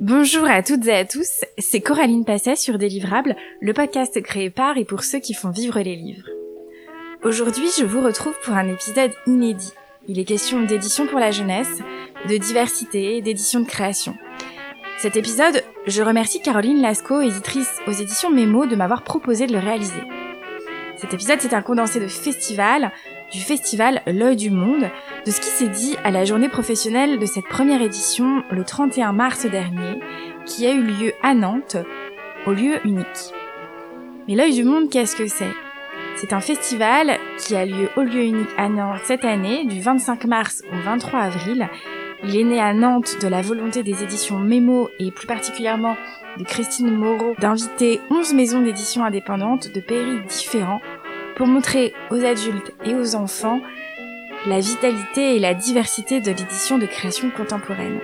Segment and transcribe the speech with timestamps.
[0.00, 4.76] Bonjour à toutes et à tous, c'est Coraline Passet sur Délivrable, le podcast créé par
[4.76, 6.26] et pour ceux qui font vivre les livres.
[7.22, 9.72] Aujourd'hui, je vous retrouve pour un épisode inédit.
[10.08, 11.78] Il est question d'édition pour la jeunesse,
[12.28, 14.16] de diversité, d'édition de création.
[14.98, 19.60] Cet épisode, je remercie Caroline Lascaux, éditrice aux éditions Mémo, de m'avoir proposé de le
[19.60, 20.02] réaliser.
[20.96, 22.90] Cet épisode, c'est un condensé de festival,
[23.32, 24.90] du festival L'œil du monde,
[25.26, 29.12] de ce qui s'est dit à la journée professionnelle de cette première édition le 31
[29.12, 30.00] mars dernier,
[30.46, 31.76] qui a eu lieu à Nantes,
[32.46, 33.32] au lieu unique.
[34.28, 35.52] Mais l'œil du monde, qu'est-ce que c'est?
[36.16, 40.24] C'est un festival qui a lieu au lieu unique à Nantes cette année, du 25
[40.26, 41.68] mars au 23 avril.
[42.22, 45.96] Il est né à Nantes de la volonté des éditions Mémo et plus particulièrement
[46.38, 50.80] de Christine Moreau d'inviter 11 maisons d'édition indépendantes de pays différents
[51.36, 53.60] pour montrer aux adultes et aux enfants
[54.46, 57.98] la vitalité et la diversité de l'édition de création contemporaine.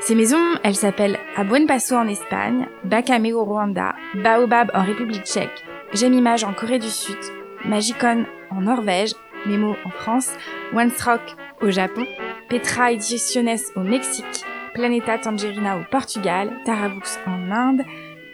[0.00, 5.64] Ces maisons, elles s'appellent A Buen en Espagne, Bakame au Rwanda, Baobab en République tchèque,
[5.94, 7.16] Gemimage en Corée du Sud,
[7.64, 9.14] Magicon en Norvège,
[9.46, 10.32] Memo en France,
[10.74, 11.20] Rock
[11.62, 12.06] au Japon,
[12.48, 14.44] Petra Ediciones au Mexique,
[14.74, 17.82] Planeta Tangerina au Portugal, Tarabux en Inde,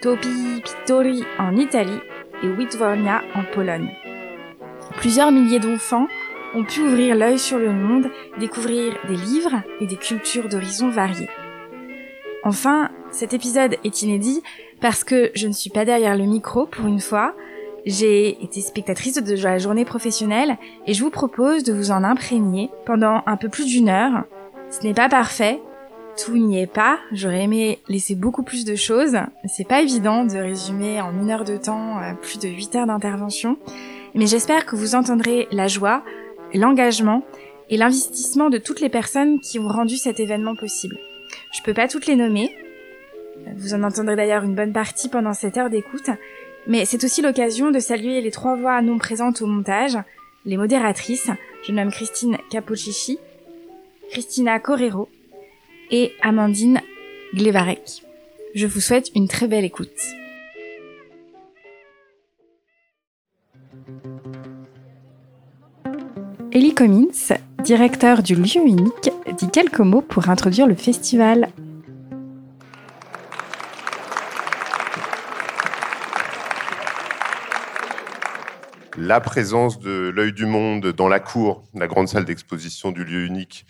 [0.00, 2.00] Topi Pittori en Italie
[2.42, 3.91] et Witwornia en Pologne.
[4.96, 6.06] Plusieurs milliers d'enfants
[6.54, 11.30] ont pu ouvrir l'œil sur le monde, découvrir des livres et des cultures d'horizons variés.
[12.44, 14.42] Enfin, cet épisode est inédit
[14.80, 17.34] parce que je ne suis pas derrière le micro pour une fois.
[17.86, 22.70] J'ai été spectatrice de la journée professionnelle et je vous propose de vous en imprégner
[22.86, 24.24] pendant un peu plus d'une heure.
[24.70, 25.60] Ce n'est pas parfait,
[26.22, 26.98] tout n'y est pas.
[27.12, 29.16] J'aurais aimé laisser beaucoup plus de choses.
[29.46, 32.86] C'est pas évident de résumer en une heure de temps euh, plus de 8 heures
[32.86, 33.56] d'intervention.
[34.14, 36.05] Mais j'espère que vous entendrez la joie,
[36.55, 37.24] l'engagement
[37.70, 40.98] et l'investissement de toutes les personnes qui ont rendu cet événement possible.
[41.52, 42.54] Je peux pas toutes les nommer.
[43.56, 46.10] Vous en entendrez d'ailleurs une bonne partie pendant cette heure d'écoute.
[46.66, 49.98] Mais c'est aussi l'occasion de saluer les trois voix non présentes au montage,
[50.44, 51.31] les modératrices.
[51.62, 53.19] Je nomme Christine Capoccici,
[54.10, 55.08] Christina Correro
[55.91, 56.81] et Amandine
[57.34, 58.03] Glevarek.
[58.54, 59.88] Je vous souhaite une très belle écoute.
[66.54, 71.48] Ellie Cummins, directeur du lieu unique, dit quelques mots pour introduire le festival.
[78.98, 83.24] La présence de l'œil du monde dans la cour, la grande salle d'exposition du lieu
[83.24, 83.64] unique,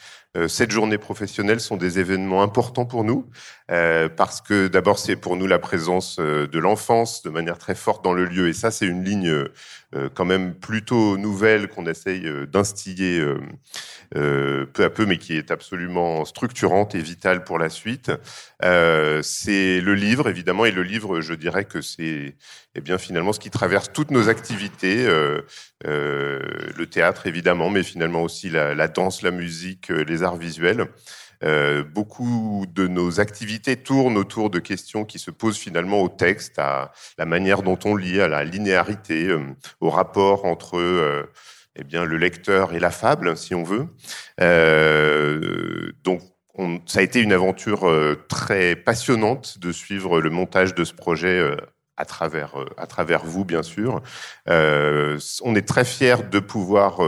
[0.49, 3.29] cette journée professionnelle sont des événements importants pour nous,
[3.71, 7.75] euh, parce que d'abord c'est pour nous la présence euh, de l'enfance de manière très
[7.75, 9.45] forte dans le lieu, et ça c'est une ligne
[10.15, 13.23] quand même plutôt nouvelle qu'on essaye d'instiller
[14.11, 18.11] peu à peu, mais qui est absolument structurante et vitale pour la suite.
[18.63, 22.37] c'est le livre évidemment, et le livre, je dirais que c'est
[22.75, 25.07] eh bien finalement ce qui traverse toutes nos activités,
[25.85, 30.89] le théâtre évidemment, mais finalement aussi la, la danse, la musique, les arts visuels.
[31.45, 36.59] Euh, beaucoup de nos activités tournent autour de questions qui se posent finalement au texte,
[36.59, 39.41] à la manière dont on lit, à la linéarité, euh,
[39.81, 41.29] au rapport entre euh,
[41.75, 43.89] eh bien, le lecteur et la fable, si on veut.
[46.05, 46.21] donc,
[46.87, 47.91] ça a été une aventure
[48.29, 51.57] très passionnante de suivre le montage de ce projet
[51.97, 54.03] à travers, à travers vous, bien sûr.
[54.47, 57.01] on est très fiers de pouvoir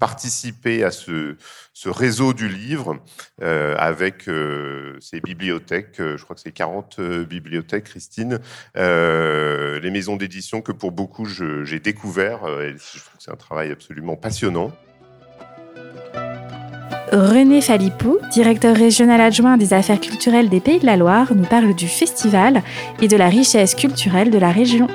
[0.00, 1.36] participer à ce,
[1.84, 2.98] réseau du livre
[3.42, 8.40] euh, avec euh, ces bibliothèques, euh, je crois que c'est 40 bibliothèques, Christine,
[8.74, 13.70] les maisons d'édition que pour beaucoup j'ai découvert, et je trouve que c'est un travail
[13.70, 14.72] absolument passionnant.
[17.12, 21.74] René Falipou, directeur régional adjoint des affaires culturelles des Pays de la Loire, nous parle
[21.74, 22.62] du festival
[23.02, 24.86] et de la richesse culturelle de la région.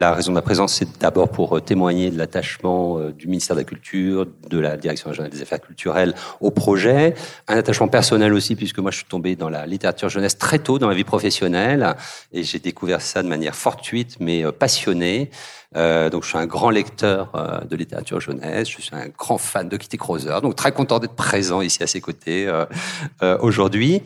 [0.00, 3.56] La raison de ma présence, c'est d'abord pour euh, témoigner de l'attachement euh, du ministère
[3.56, 7.14] de la Culture, de la Direction régionale des affaires culturelles au projet.
[7.48, 10.78] Un attachement personnel aussi, puisque moi, je suis tombé dans la littérature jeunesse très tôt
[10.78, 11.96] dans ma vie professionnelle
[12.32, 15.30] et j'ai découvert ça de manière fortuite, mais euh, passionnée.
[15.76, 18.70] Euh, donc, je suis un grand lecteur de littérature jeunesse.
[18.70, 20.40] Je suis un grand fan de Kitty Crowther.
[20.40, 24.02] Donc, très content d'être présent ici à ses côtés euh, aujourd'hui.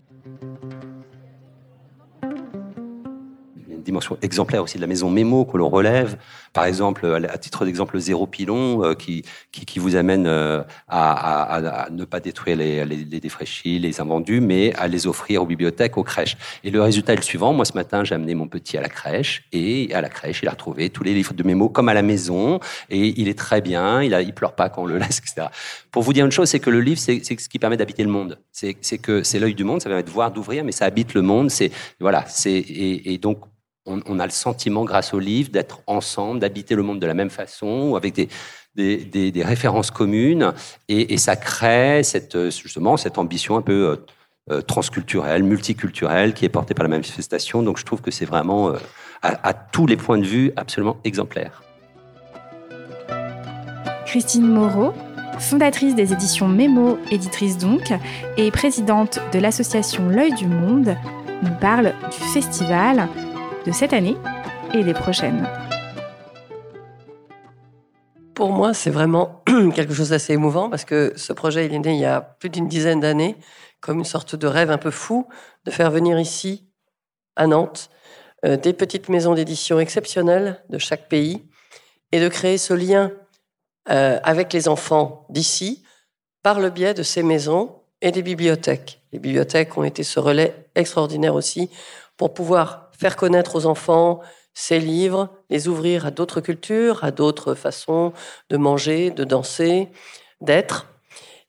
[3.83, 6.17] Dimension exemplaire aussi de la maison Mémo que l'on relève.
[6.53, 12.05] Par exemple, à titre d'exemple, Zéro Pilon, euh, qui, qui, vous amène euh, à, ne
[12.05, 16.03] pas détruire les, les, les, défraîchis, les invendus, mais à les offrir aux bibliothèques, aux
[16.03, 16.37] crèches.
[16.63, 17.53] Et le résultat est le suivant.
[17.55, 20.49] Moi, ce matin, j'ai amené mon petit à la crèche, et à la crèche, il
[20.49, 23.63] a retrouvé tous les livres de mémo comme à la maison, et il est très
[23.63, 25.49] bien, il, a, il pleure pas quand on le laisse, etc.
[25.91, 28.11] Pour vous dire une chose, c'est que le livre, c'est ce qui permet d'habiter le
[28.11, 28.39] monde.
[28.51, 31.23] C'est que c'est l'œil du monde, ça permet de voir, d'ouvrir, mais ça habite le
[31.23, 31.51] monde.
[31.51, 33.39] C'est voilà, c'est et donc
[33.87, 37.31] on, a le sentiment, grâce au livre, d'être ensemble, d'habiter le monde de la même
[37.31, 40.53] façon, ou avec des, références communes,
[40.89, 42.03] et, ça crée
[42.51, 43.97] justement cette ambition un peu euh,
[44.51, 47.63] euh, transculturelle, multiculturelle, qui est portée par la manifestation.
[47.63, 48.77] Donc je trouve que c'est vraiment, euh,
[49.23, 51.63] à, à, tous les points de vue, absolument exemplaire.
[54.07, 54.93] Christine Moreau,
[55.39, 57.93] fondatrice des éditions Mémo, éditrice donc,
[58.37, 60.97] et présidente de l'association L'œil du monde,
[61.43, 63.09] nous parle du festival
[63.65, 64.17] de cette année
[64.75, 65.49] et des prochaines.
[68.35, 69.43] Pour moi, c'est vraiment
[69.75, 72.49] quelque chose d'assez émouvant parce que ce projet, il est né il y a plus
[72.49, 73.37] d'une dizaine d'années,
[73.81, 75.29] comme une sorte de rêve un peu fou
[75.65, 76.69] de faire venir ici,
[77.37, 77.91] à Nantes,
[78.45, 81.47] euh, des petites maisons d'édition exceptionnelles de chaque pays
[82.11, 83.13] et de créer ce lien
[83.91, 85.85] euh, avec les enfants d'ici
[86.43, 89.03] par le biais de ces maisons et des bibliothèques.
[89.13, 91.71] Les bibliothèques ont été ce relais extraordinaire aussi
[92.17, 94.21] pour pouvoir faire connaître aux enfants
[94.55, 98.13] ces livres, les ouvrir à d'autres cultures, à d'autres façons
[98.49, 99.89] de manger, de danser,
[100.41, 100.87] d'être.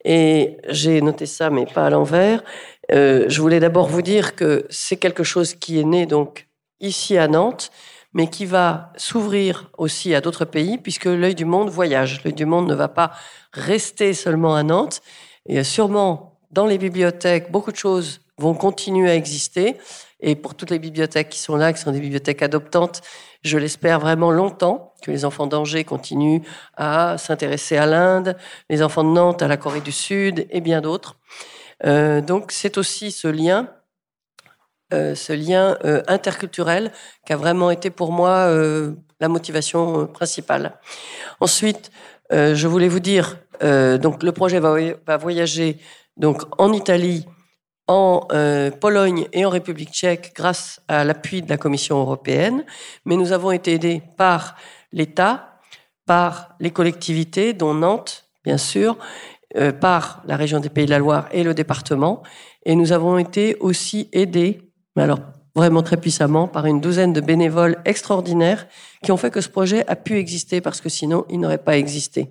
[0.03, 2.43] Et j'ai noté ça, mais pas à l'envers.
[2.91, 6.47] Euh, je voulais d'abord vous dire que c'est quelque chose qui est né donc
[6.79, 7.69] ici à Nantes,
[8.13, 12.23] mais qui va s'ouvrir aussi à d'autres pays, puisque l'œil du monde voyage.
[12.23, 13.11] L'œil du monde ne va pas
[13.53, 15.01] rester seulement à Nantes.
[15.45, 19.77] Et sûrement, dans les bibliothèques, beaucoup de choses vont continuer à exister.
[20.19, 23.01] Et pour toutes les bibliothèques qui sont là, qui sont des bibliothèques adoptantes,
[23.43, 26.41] je l'espère vraiment longtemps que les enfants d'Angers continuent
[26.77, 28.37] à s'intéresser à l'Inde,
[28.69, 31.17] les enfants de Nantes à la Corée du Sud et bien d'autres.
[31.85, 33.67] Euh, donc c'est aussi ce lien,
[34.93, 36.93] euh, ce lien euh, interculturel
[37.25, 38.47] qui a vraiment été pour moi
[39.19, 40.79] la motivation principale.
[41.39, 41.91] Ensuite,
[42.31, 44.75] je voulais vous dire, donc le projet va,
[45.05, 45.79] va voyager
[46.17, 47.25] donc en Italie
[47.87, 52.63] en euh, Pologne et en République tchèque grâce à l'appui de la Commission européenne,
[53.05, 54.55] mais nous avons été aidés par
[54.91, 55.59] l'État,
[56.05, 58.97] par les collectivités, dont Nantes, bien sûr,
[59.57, 62.23] euh, par la région des Pays de la Loire et le département,
[62.65, 64.61] et nous avons été aussi aidés,
[64.95, 65.19] mais alors
[65.55, 68.67] vraiment très puissamment, par une douzaine de bénévoles extraordinaires
[69.03, 71.77] qui ont fait que ce projet a pu exister, parce que sinon, il n'aurait pas
[71.77, 72.29] existé.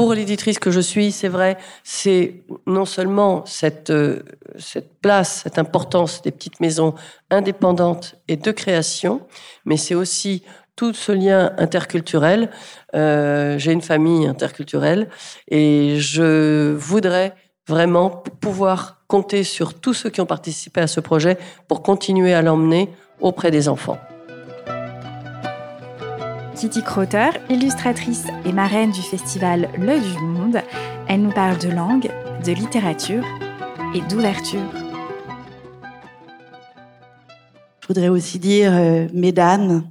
[0.00, 2.36] Pour l'éditrice que je suis, c'est vrai, c'est
[2.66, 4.22] non seulement cette, euh,
[4.58, 6.94] cette place, cette importance des petites maisons
[7.28, 9.20] indépendantes et de création,
[9.66, 10.42] mais c'est aussi
[10.74, 12.48] tout ce lien interculturel.
[12.94, 15.10] Euh, J'ai une famille interculturelle
[15.48, 17.34] et je voudrais
[17.68, 18.08] vraiment
[18.40, 21.36] pouvoir compter sur tous ceux qui ont participé à ce projet
[21.68, 22.88] pour continuer à l'emmener
[23.20, 23.98] auprès des enfants.
[26.60, 30.60] Kitty Crotter, illustratrice et marraine du festival L'œil du monde,
[31.08, 32.10] elle nous parle de langue,
[32.44, 33.24] de littérature
[33.94, 34.70] et d'ouverture.
[37.80, 39.90] Je voudrais aussi dire euh, mesdames,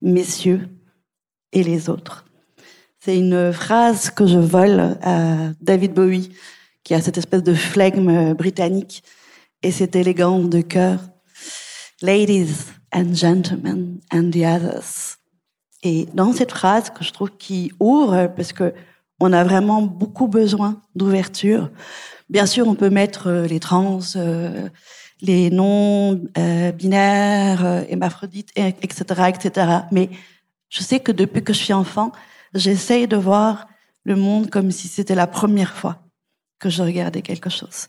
[0.00, 0.66] messieurs
[1.52, 2.24] et les autres.
[2.98, 6.30] C'est une phrase que je vole à David Bowie,
[6.82, 9.02] qui a cette espèce de flegme britannique
[9.62, 10.98] et cette élégance de cœur.
[12.00, 15.15] Ladies and gentlemen and the others.
[15.86, 18.74] Et dans cette phrase que je trouve qui ouvre, parce que
[19.20, 21.70] on a vraiment beaucoup besoin d'ouverture.
[22.28, 24.68] Bien sûr, on peut mettre euh, les trans, euh,
[25.22, 29.68] les non euh, hémaphrodites, etc., etc.
[29.92, 30.10] Mais
[30.68, 32.10] je sais que depuis que je suis enfant,
[32.52, 33.68] j'essaye de voir
[34.04, 36.02] le monde comme si c'était la première fois
[36.58, 37.86] que je regardais quelque chose.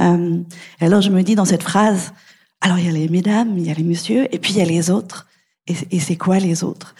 [0.00, 0.40] Euh,
[0.80, 2.12] alors je me dis dans cette phrase,
[2.60, 4.62] alors il y a les mesdames, il y a les messieurs, et puis il y
[4.62, 5.28] a les autres.
[5.66, 6.94] Et, c'est quoi les autres?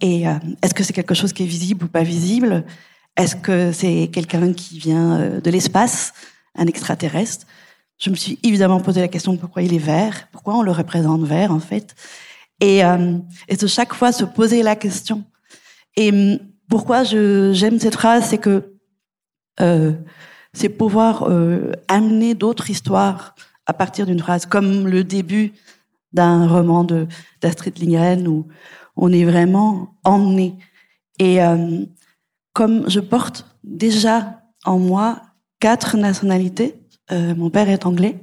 [0.00, 2.64] Et euh, est-ce que c'est quelque chose qui est visible ou pas visible?
[3.16, 6.12] Est-ce que c'est quelqu'un qui vient euh, de l'espace,
[6.54, 7.46] un extraterrestre?
[7.98, 11.22] Je me suis évidemment posé la question pourquoi il est vert, pourquoi on le représente
[11.22, 11.94] vert en fait.
[12.60, 13.18] Et, euh,
[13.60, 15.24] de chaque fois se poser la question.
[15.96, 18.70] Et hum, pourquoi j'aime cette phrase, c'est que
[20.52, 21.28] c'est pouvoir
[21.88, 23.34] amener d'autres histoires
[23.66, 25.52] à partir d'une phrase, comme le début
[26.14, 27.06] d'un roman de
[27.42, 28.46] d'Astrid Lindgren où
[28.96, 30.56] on est vraiment emmené.
[31.18, 31.84] Et euh,
[32.52, 35.20] comme je porte déjà en moi
[35.60, 36.74] quatre nationalités,
[37.12, 38.18] euh, mon père est anglais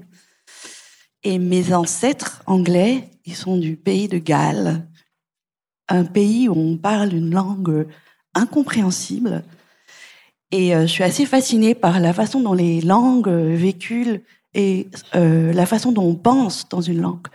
[1.24, 4.88] Et mes ancêtres anglais, ils sont du pays de Galles,
[5.88, 7.88] un pays où on parle une langue
[8.34, 9.44] incompréhensible.
[10.52, 14.22] Et euh, je suis assez fascinée par la façon dont les langues véhiculent
[14.54, 17.28] et la façon dont on pense dans une langue.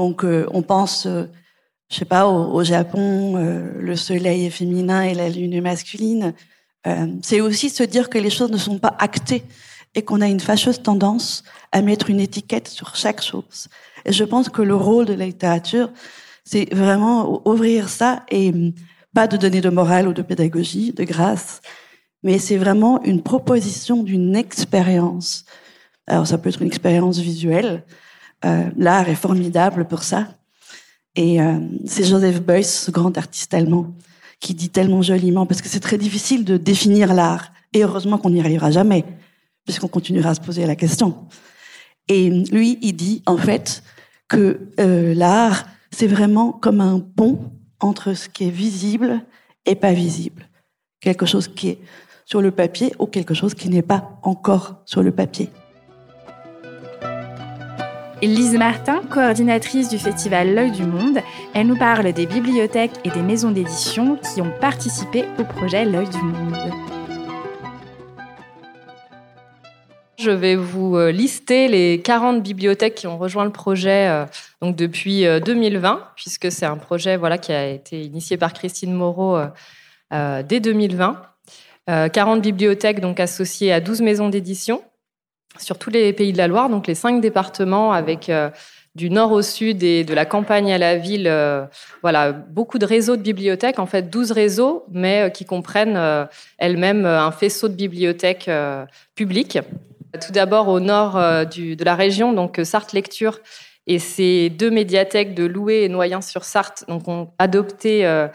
[0.00, 3.36] Donc, euh, on pense, je sais pas, au, Japon,
[3.78, 6.32] le soleil est féminin et la lune est masculine.
[7.22, 9.42] C'est aussi se dire que les choses ne sont pas actées
[9.94, 11.42] et qu'on a une fâcheuse tendance
[11.72, 13.68] à mettre une étiquette sur chaque chose.
[14.04, 15.90] Et je pense que le rôle de la littérature,
[16.44, 18.72] c'est vraiment ouvrir ça et hum,
[19.14, 21.60] pas de donner de morale ou de pédagogie, de grâce,
[22.22, 25.44] mais c'est vraiment une proposition d'une expérience.
[26.06, 27.84] Alors ça peut être une expérience visuelle.
[28.44, 30.28] Euh, L'art est formidable pour ça.
[31.16, 33.94] Et euh, c'est Joseph Beuys, ce grand artiste allemand,
[34.38, 37.52] qui dit tellement joliment, parce que c'est très difficile de définir l'art.
[37.72, 39.04] Et heureusement qu'on n'y arrivera jamais,
[39.64, 41.26] puisqu'on continuera à se poser la question.
[42.08, 43.82] Et lui, il dit en fait
[44.28, 49.20] que euh, l'art, c'est vraiment comme un pont entre ce qui est visible
[49.66, 50.48] et pas visible.
[51.00, 51.78] Quelque chose qui est
[52.24, 55.50] sur le papier ou quelque chose qui n'est pas encore sur le papier.
[58.22, 61.20] Lise Martin, coordinatrice du festival L'œil du monde,
[61.54, 66.08] elle nous parle des bibliothèques et des maisons d'édition qui ont participé au projet L'œil
[66.10, 66.54] du monde.
[70.18, 74.26] Je vais vous euh, lister les 40 bibliothèques qui ont rejoint le projet euh,
[74.60, 78.92] donc depuis 2020, euh, puisque c'est un projet voilà, qui a été initié par Christine
[78.92, 79.38] Moreau
[80.10, 81.22] dès 2020.
[81.86, 84.82] 40 bibliothèques donc associées à 12 maisons d'édition
[85.58, 88.30] sur tous les pays de la Loire, donc les cinq départements avec
[88.94, 91.30] du nord au sud et de la campagne à la ville,
[92.02, 96.28] voilà, beaucoup de réseaux de bibliothèques, en fait 12 réseaux, mais qui comprennent
[96.58, 98.50] elles-mêmes un faisceau de bibliothèques
[99.14, 99.58] publiques.
[100.18, 103.38] Tout d'abord au nord euh, de la région, donc euh, Sarthe Lecture
[103.86, 108.28] et ces deux médiathèques de Loué et Noyens-sur-Sarthe ont adopté euh,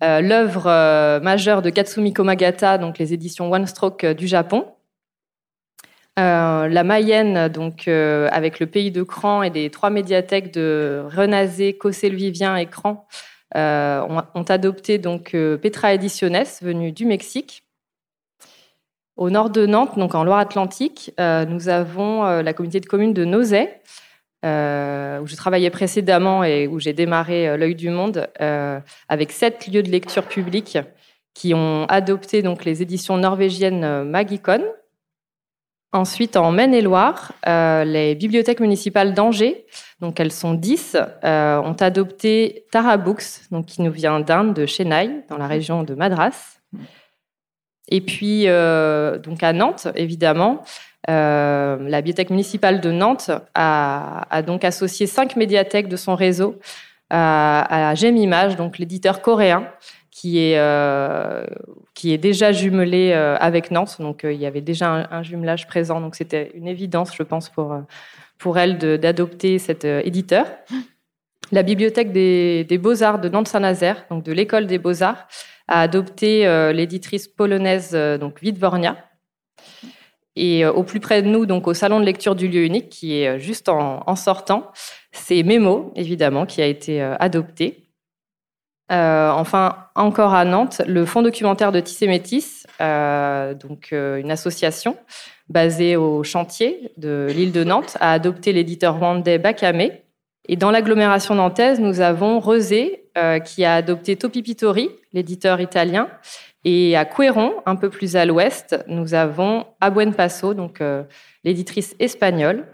[0.00, 4.66] l'œuvre majeure de Katsumi Komagata, donc les éditions One Stroke du Japon.
[6.18, 12.56] La Mayenne, donc avec le pays de Cran et les trois médiathèques de Renazé, Cossé-le-Vivien
[12.56, 13.06] et Cran,
[13.54, 17.68] ont, ont, adopté donc Petra Ediciones, venue du Mexique.
[19.18, 23.12] Au nord de Nantes, donc en Loire-Atlantique, euh, nous avons euh, la communauté de communes
[23.12, 23.80] de Nozay,
[24.44, 28.28] euh, où je travaillais précédemment et où j'ai démarré l'œil du monde,
[29.08, 30.78] avec sept lieux de lecture publique
[31.34, 34.62] qui ont adopté donc les éditions norvégiennes Magicon.
[35.92, 39.66] Ensuite, en Maine-et-Loire, les bibliothèques municipales d'Angers,
[40.00, 45.24] donc elles sont dix, ont adopté Tara Books, donc qui nous vient d'Inde, de Chennai,
[45.30, 46.58] dans la région de Madras.
[47.90, 50.62] Et puis, euh, donc à Nantes, évidemment,
[51.08, 56.58] euh, la bibliothèque municipale de Nantes a, donc associé cinq médiathèques de son réseau
[57.08, 59.66] à, à Gemimage, donc l'éditeur coréen,
[60.18, 61.44] qui est, euh,
[61.94, 63.96] qui est déjà jumelé avec Nantes.
[64.00, 66.00] Donc, il y avait déjà un, jumelage présent.
[66.00, 67.76] Donc, c'était une évidence, je pense, pour,
[68.38, 70.46] pour elle d'adopter cet éditeur.
[71.50, 75.26] La bibliothèque des, Beaux-Arts de Nantes-Saint-Nazaire, donc de l'école des Beaux-Arts,
[75.66, 78.96] a adopté euh, l'éditrice polonaise euh, donc Witwornia.
[80.36, 82.90] Et euh, au plus près de nous, donc au salon de lecture du lieu unique,
[82.90, 84.70] qui est juste en, sortant,
[85.12, 87.87] c'est Mémo, évidemment, qui a été adopté.
[88.90, 94.96] Enfin, encore à Nantes, le fonds documentaire de Tissé Métis, donc une association
[95.48, 99.90] basée au chantier de l'île de Nantes, a adopté l'éditeur rwandais Bakame.
[100.48, 106.08] Et dans l'agglomération nantaise, nous avons Rezé, euh, qui a adopté Topi Pitori, l'éditeur italien.
[106.64, 111.04] Et à Cueron, un peu plus à l'ouest, nous avons Abuen Paso, donc euh,
[111.44, 112.66] l'éditrice espagnole.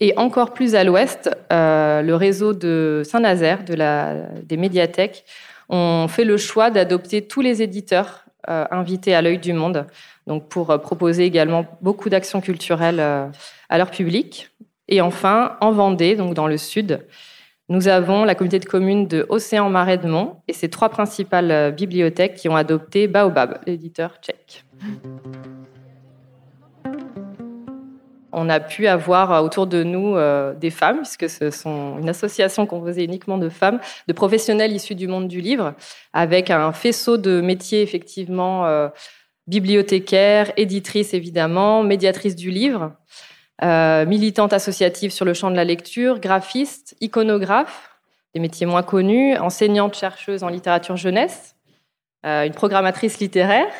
[0.00, 3.74] Et encore plus à l'ouest, euh, le réseau de Saint-Nazaire, de
[4.42, 5.24] des médiathèques,
[5.68, 9.86] ont fait le choix d'adopter tous les éditeurs invités à l'œil du monde,
[10.28, 14.50] donc pour proposer également beaucoup d'actions culturelles à leur public.
[14.86, 17.00] Et enfin, en Vendée, donc dans le sud,
[17.68, 21.50] nous avons la communauté de communes de Océan Marais de Mont et ses trois principales
[21.50, 24.64] euh, bibliothèques qui ont adopté Baobab, l'éditeur tchèque.
[28.36, 32.08] On a pu avoir euh, autour de nous euh, des femmes, puisque ce sont une
[32.08, 35.74] association composée uniquement de femmes, de professionnels issus du monde du livre,
[36.12, 38.88] avec un faisceau de métiers effectivement
[39.46, 42.92] bibliothécaires, éditrices évidemment, médiatrices du livre.
[43.62, 47.96] Euh, militante associative sur le champ de la lecture, graphiste, iconographe,
[48.34, 51.56] des métiers moins connus, enseignante chercheuse en littérature jeunesse,
[52.26, 53.72] euh, une programmatrice littéraire,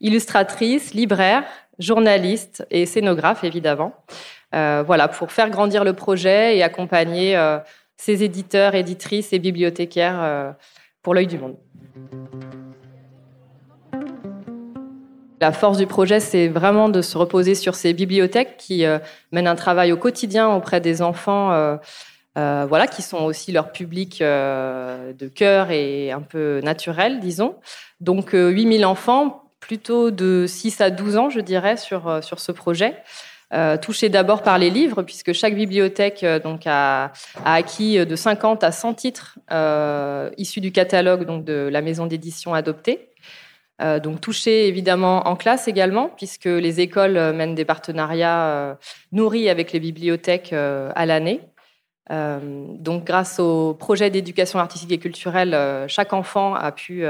[0.00, 1.44] illustratrice, libraire,
[1.78, 3.94] journaliste et scénographe évidemment.
[4.52, 7.36] voilà, pour faire grandir le projet et accompagner
[7.96, 10.54] ses éditeurs, éditrices et bibliothécaires
[11.02, 11.56] pour l'œil du monde.
[15.40, 18.84] La force du projet, c'est vraiment de se reposer sur ces bibliothèques qui
[19.32, 21.78] mènent un travail au quotidien auprès des enfants
[22.36, 27.54] euh, voilà, qui sont aussi leur public euh, de cœur et un peu naturel, disons.
[28.00, 32.52] Donc 8000 euh, enfants, plutôt de 6 à 12 ans, je dirais, sur, sur ce
[32.52, 32.94] projet.
[33.80, 37.12] touchés d'abord par les livres, puisque chaque bibliothèque donc, a,
[37.44, 39.38] acquis de 50 à 100 titres
[40.36, 43.08] issus du catalogue donc, de la maison d'édition adoptée.
[44.02, 48.76] donc touchés évidemment en classe également, puisque les écoles mènent des partenariats
[49.12, 51.40] nourris avec les bibliothèques à l'année.
[52.10, 57.04] Euh, donc, grâce au projet d'éducation artistique et culturelle, euh, chaque enfant a pu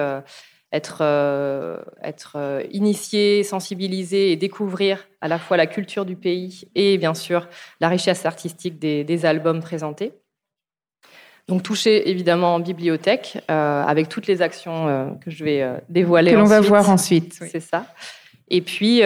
[1.01, 6.99] euh, être, être initié, sensibilisé et découvrir à la fois la culture du pays et
[6.99, 7.49] bien sûr
[7.81, 10.13] la richesse artistique des, albums présentés.
[11.49, 16.33] Donc touché évidemment en bibliothèque avec toutes les actions que je vais dévoiler.
[16.33, 17.35] Que l'on va voir ensuite.
[17.35, 17.87] C'est ça.
[18.49, 19.03] Et puis,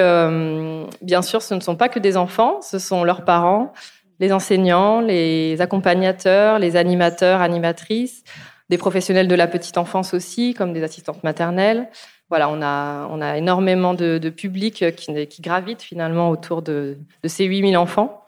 [1.02, 3.72] bien sûr, ce ne sont pas que des enfants, ce sont leurs parents,
[4.20, 8.24] les enseignants, les accompagnateurs, les animateurs, animatrices,
[8.68, 11.88] des professionnels de la petite enfance aussi, comme des assistantes maternelles.
[12.28, 16.98] Voilà, on a, on a énormément de, de publics qui, qui, gravitent finalement autour de,
[17.22, 18.24] de ces 8000 enfants.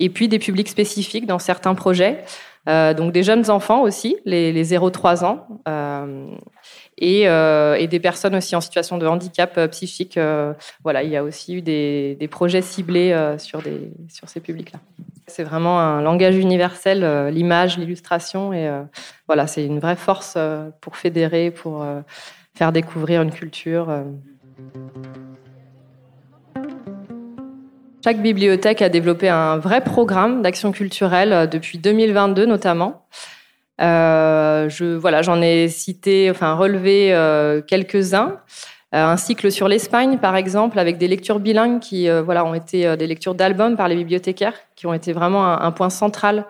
[0.00, 2.24] Et puis des publics spécifiques dans certains projets.
[2.68, 5.46] Euh, donc des jeunes enfants aussi, les, les 0-3 ans.
[5.68, 6.26] Euh,
[7.02, 10.16] euh, et, des personnes aussi en situation de handicap euh, psychique.
[10.16, 13.62] Euh, voilà, il y a aussi eu des, projets ciblés sur,
[14.08, 14.80] sur ces publics-là.
[15.26, 18.68] C'est vraiment un langage universel, l'image, l'illustration, et
[19.26, 20.36] voilà, c'est une vraie force
[20.80, 21.86] pour fédérer, pour
[22.54, 23.88] faire découvrir une culture.
[28.02, 33.06] Chaque bibliothèque a développé un vrai programme d'action culturelle depuis 2022 notamment.
[33.80, 38.40] Euh, je, voilà, j'en ai cité, enfin relevé euh, quelques-uns.
[38.94, 42.96] Euh, un cycle sur l'Espagne, par exemple, avec des lectures bilingues qui, voilà, ont été
[42.96, 46.46] des lectures d'albums par les bibliothécaires, qui ont été vraiment un, point central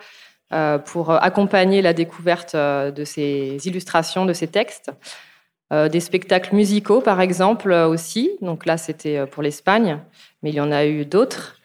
[0.85, 4.91] pour accompagner la découverte de ces illustrations, de ces textes.
[5.71, 8.33] des spectacles musicaux, par exemple, aussi.
[8.43, 9.99] Donc là, c'était pour l'Espagne,
[10.43, 11.57] mais il y en a eu d'autres.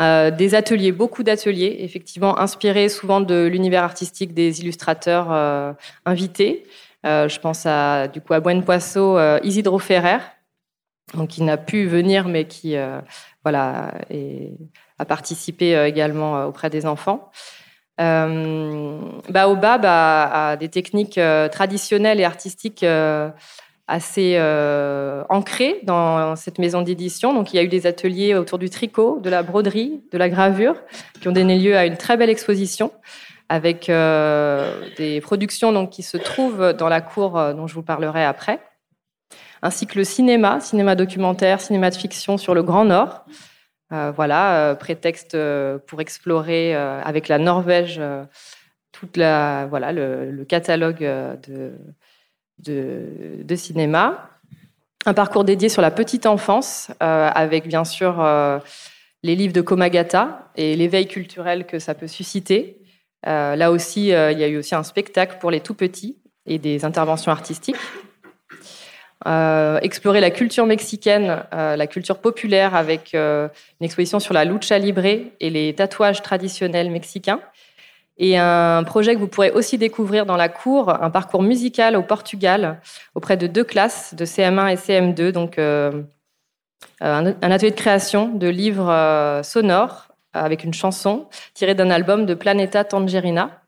[0.00, 5.74] Euh, des ateliers, beaucoup d'ateliers, effectivement inspirés souvent de l'univers artistique des illustrateurs euh,
[6.06, 6.64] invités.
[7.04, 10.18] Euh, je pense à du coup à Buen Poisson, Isidro Ferrer,
[11.14, 12.76] donc qui n'a pu venir, mais qui
[13.42, 13.92] voilà
[14.98, 17.30] a participé également auprès des enfants.
[17.98, 22.84] Baobab a, a, des techniques traditionnelles et artistiques
[23.90, 27.34] assez euh, ancré dans cette maison d'édition.
[27.34, 30.28] Donc, il y a eu des ateliers autour du tricot, de la broderie, de la
[30.28, 30.76] gravure,
[31.20, 32.92] qui ont donné lieu à une très belle exposition
[33.48, 37.82] avec euh, des productions donc, qui se trouvent dans la cour euh, dont je vous
[37.82, 38.60] parlerai après,
[39.60, 43.24] ainsi que le cinéma, cinéma documentaire, cinéma de fiction sur le Grand Nord.
[43.90, 45.36] voilà, prétexte
[45.86, 48.00] pour explorer avec la Norvège
[48.92, 51.72] toute la, voilà, le catalogue de,
[52.64, 54.30] de, cinéma.
[55.06, 58.58] Un parcours dédié sur la petite enfance, euh, avec bien sûr euh,
[59.22, 62.78] les livres de Komagata et l'éveil culturel que ça peut susciter.
[63.26, 66.58] Euh, là aussi, il y a eu aussi un spectacle pour les tout petits et
[66.58, 67.76] des interventions artistiques.
[69.82, 75.50] explorer la culture mexicaine, la culture populaire avec une exposition sur la lucha libre et
[75.50, 77.40] les tatouages traditionnels mexicains
[78.22, 82.02] et un projet que vous pourrez aussi découvrir dans la cour, un parcours musical au
[82.02, 82.78] Portugal
[83.14, 86.02] auprès de deux classes de CM1 et CM2, donc euh,
[87.00, 92.34] un, atelier de création de livres euh, sonores avec une chanson tirée d'un album de
[92.34, 93.62] Planeta Tangerina.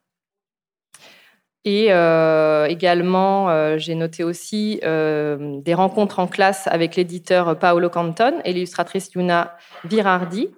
[1.64, 8.52] Et euh, également, j'ai noté aussi des rencontres en classe avec l'éditeur Paolo Canton et
[8.52, 10.50] l'illustratrice Luna Virardi,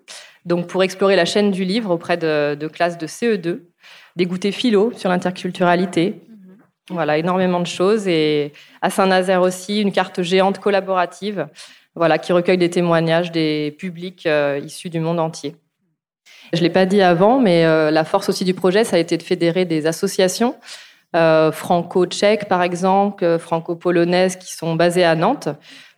[0.46, 3.60] donc pour explorer la chaîne du livre auprès de classes de CE2
[4.16, 6.20] des goûters philo sur l'interculturalité.
[6.90, 8.06] Voilà, énormément de choses.
[8.06, 11.48] Et à Saint-Nazaire aussi, une carte géante collaborative
[11.94, 15.56] voilà, qui recueille des témoignages des publics euh, issus du monde entier.
[16.52, 18.98] Je ne l'ai pas dit avant, mais euh, la force aussi du projet, ça a
[18.98, 20.56] été de fédérer des associations
[21.16, 25.48] euh, franco-tchèques, par exemple, franco-polonaises, qui sont basées à Nantes,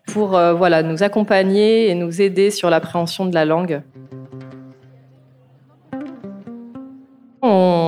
[0.07, 3.83] pour voilà, nous accompagner et nous aider sur l'appréhension de la langue.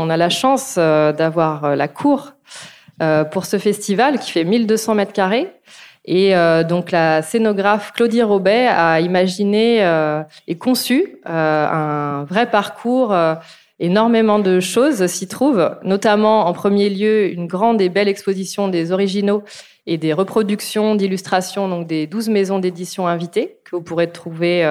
[0.08, 2.32] On a la chance euh, d'avoir euh, la cour
[3.02, 5.52] euh, pour ce festival qui fait 1200 mètres carrés
[6.06, 6.32] Et
[6.66, 9.80] donc la scénographe Claudie Robet a imaginé
[10.46, 13.14] et conçu un vrai parcours
[13.78, 18.90] énormément de choses s'y trouvent, notamment en premier lieu une grande et belle exposition des
[18.90, 19.42] originaux
[19.86, 24.64] et des reproductions d'illustrations donc des 12 maisons d'édition invitées que vous pourrez trouver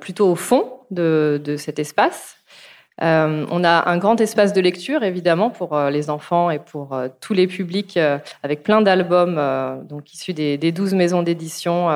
[0.00, 2.37] plutôt au fond de, cet espace.
[3.02, 7.32] Euh, on a un grand espace de lecture, évidemment, pour les enfants et pour tous
[7.32, 7.98] les publics,
[8.42, 9.40] avec plein d'albums
[9.88, 11.88] donc issus des, des 12 maisons d'édition.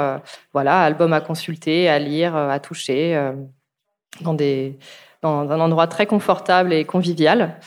[0.53, 3.21] voilà, albums à consulter, à lire, à toucher,
[4.21, 7.59] dans un endroit très confortable et convivial.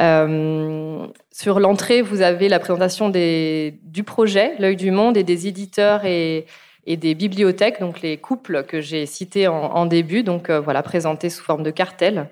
[0.00, 6.04] Euh, sur l'entrée, vous avez la présentation du projet, l'œil du monde, et des éditeurs
[6.04, 6.46] et,
[6.86, 11.44] des bibliothèques, donc les couples que j'ai cités en, début, donc euh, voilà, présentés sous
[11.44, 12.28] forme de cartel.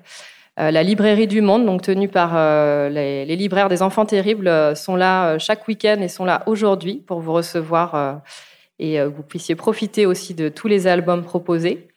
[0.59, 2.33] Euh, la librairie du monde, donc tenue par
[2.89, 7.21] les, les, libraires des enfants terribles, sont là chaque week-end et sont là aujourd'hui pour
[7.21, 8.21] vous recevoir
[8.77, 11.87] et vous puissiez profiter aussi de tous les albums proposés.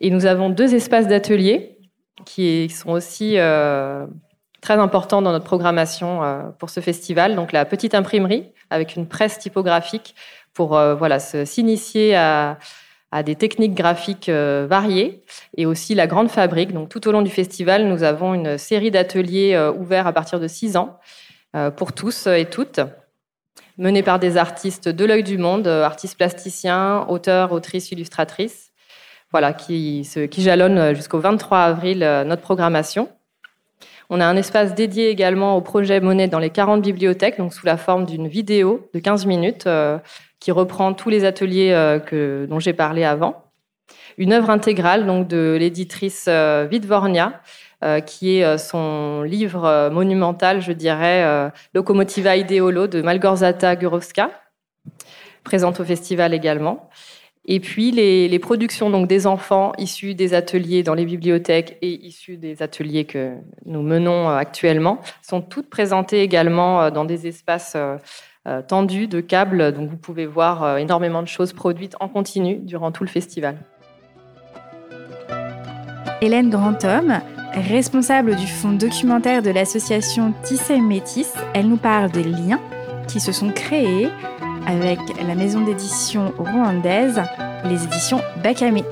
[0.00, 1.76] Et nous avons deux espaces d'atelier
[2.24, 4.06] qui sont aussi euh,
[4.60, 7.34] très importants dans notre programmation euh, pour ce festival.
[7.34, 10.14] Donc la petite imprimerie avec une presse typographique
[10.54, 12.58] pour euh, voilà s'initier à,
[13.10, 15.22] à, des techniques graphiques variées
[15.56, 16.72] et aussi la grande fabrique.
[16.72, 20.48] Donc tout au long du festival, nous avons une série d'ateliers ouverts à partir de
[20.48, 20.98] 6 ans
[21.76, 22.80] pour tous et toutes
[23.78, 28.70] menés par des artistes de l'œil du monde, artistes plasticiens, auteurs, autrices, illustratrices
[29.32, 33.08] voilà, qui, qui jalonne euh, jusqu'au 23 avril euh, notre programmation.
[34.08, 37.64] On a un espace dédié également au projet Monnaie dans les 40 bibliothèques, donc sous
[37.64, 39.98] la forme d'une vidéo de 15 minutes euh,
[40.40, 43.44] qui reprend tous les ateliers que, dont j'ai parlé avant.
[44.18, 47.40] Une œuvre intégrale donc de l'éditrice Vidvornia,
[48.06, 54.30] qui est son livre monumental, je dirais, Locomotiva Ideolo de Malgorzata Gurowska,
[55.44, 56.88] présente au festival également.
[57.46, 62.36] Et puis les, productions donc des enfants issus des ateliers dans les bibliothèques et issus
[62.36, 67.76] des ateliers que nous menons euh, actuellement sont toutes présentées également euh, dans des espaces
[68.48, 69.72] euh, tendus de câbles.
[69.72, 73.56] Donc vous pouvez voir énormément de choses produites en continu durant tout le festival.
[76.22, 77.20] Hélène Grandhomme,
[77.54, 82.60] responsable du fonds documentaire de l'association Tissé Métis, elle nous parle des liens
[83.08, 84.08] qui se sont créés
[84.66, 87.22] avec la maison d'édition rwandaise,
[87.64, 88.82] les éditions Bakame.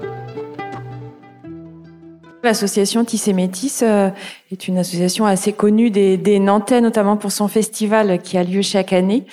[2.48, 4.08] L'association Tissé Métis euh,
[4.50, 8.62] est une association assez connue des, des, Nantais, notamment pour son festival qui a lieu
[8.62, 9.26] chaque année,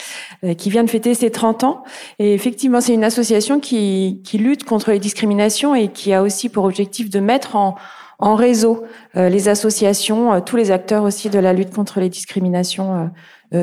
[0.43, 1.83] euh, qui vient de fêter ses 30 ans.
[2.19, 6.49] Et effectivement, c'est une association qui, qui, lutte contre les discriminations et qui a aussi
[6.49, 7.75] pour objectif de mettre en,
[8.19, 8.83] en réseau
[9.15, 13.11] euh, les associations, tous les acteurs aussi de la lutte contre les discriminations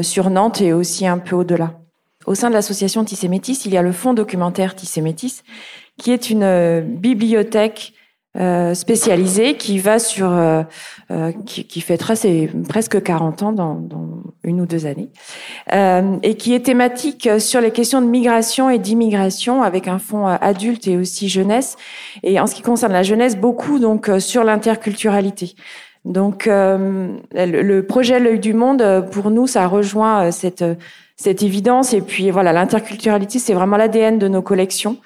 [0.00, 1.74] sur Nantes et aussi un peu au-delà.
[2.24, 5.42] Au sein de l'association Tissé Métis, il y a le fonds documentaire Tissé Métis,
[5.98, 7.92] qui est une bibliothèque
[8.38, 10.62] euh, spécialisée qui va sur, euh,
[11.44, 14.08] qui, qui, fêtera ses presque 40 ans dans, dans
[14.42, 15.10] une ou deux années,
[16.22, 20.88] et qui est thématique sur les questions de migration et d'immigration avec un fonds adulte
[20.88, 21.76] et aussi jeunesse.
[22.22, 25.54] Et en ce qui concerne la jeunesse, beaucoup donc sur l'interculturalité.
[26.04, 30.64] Donc le projet L'œil du monde, pour nous, ça rejoint cette
[31.22, 31.94] cette évidence.
[31.94, 34.96] Et puis voilà, l'interculturalité, c'est vraiment l'ADN de nos collections.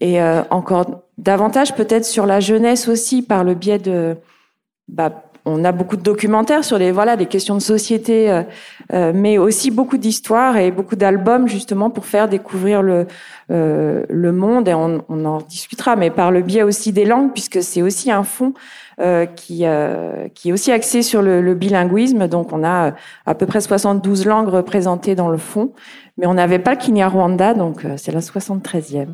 [0.00, 4.16] Et euh, encore davantage peut-être sur la jeunesse aussi, par le biais de...
[4.88, 8.42] Bah, on a beaucoup de documentaires sur les voilà des questions de société, euh,
[8.94, 13.06] euh, mais aussi beaucoup d'histoires et beaucoup d'albums justement pour faire découvrir le
[13.50, 14.68] le monde.
[14.68, 18.10] Et on, on, en discutera, mais par le biais aussi des langues, puisque c'est aussi
[18.10, 18.54] un fond
[19.00, 22.28] euh, qui, euh, qui est aussi axé sur le, le, bilinguisme.
[22.28, 22.90] Donc, on a euh,
[23.26, 25.72] à peu près 72 langues représentées dans le fond,
[26.16, 29.08] mais on n'avait pas le Kinyarwanda, donc c'est la 73e.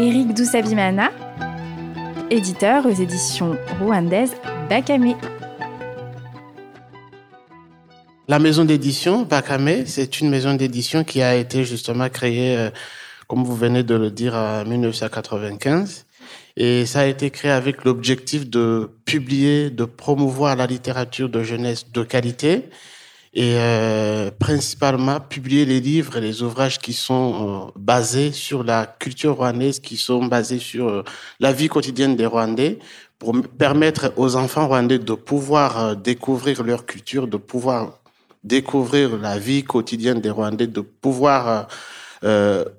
[0.00, 1.12] Eric Doussabimana,
[2.28, 4.34] éditeur aux éditions rwandaises
[4.68, 5.14] Bakame.
[8.26, 12.70] La maison d'édition Bakame, c'est une maison d'édition qui a été justement créée,
[13.28, 16.06] comme vous venez de le dire, en 1995
[16.56, 21.90] et ça a été créé avec l'objectif de publier, de promouvoir la littérature de jeunesse
[21.92, 22.68] de qualité
[23.34, 28.86] et euh, principalement publier les livres et les ouvrages qui sont euh, basés sur la
[28.86, 31.04] culture rwandaise, qui sont basés sur euh,
[31.40, 32.78] la vie quotidienne des Rwandais,
[33.18, 37.98] pour permettre aux enfants rwandais de pouvoir découvrir leur culture, de pouvoir
[38.44, 41.68] découvrir la vie quotidienne des Rwandais, de pouvoir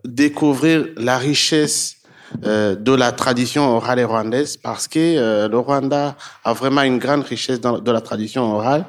[0.03, 1.97] découvrir la richesse
[2.41, 7.91] de la tradition orale rwandaise parce que le Rwanda a vraiment une grande richesse de
[7.91, 8.85] la tradition orale.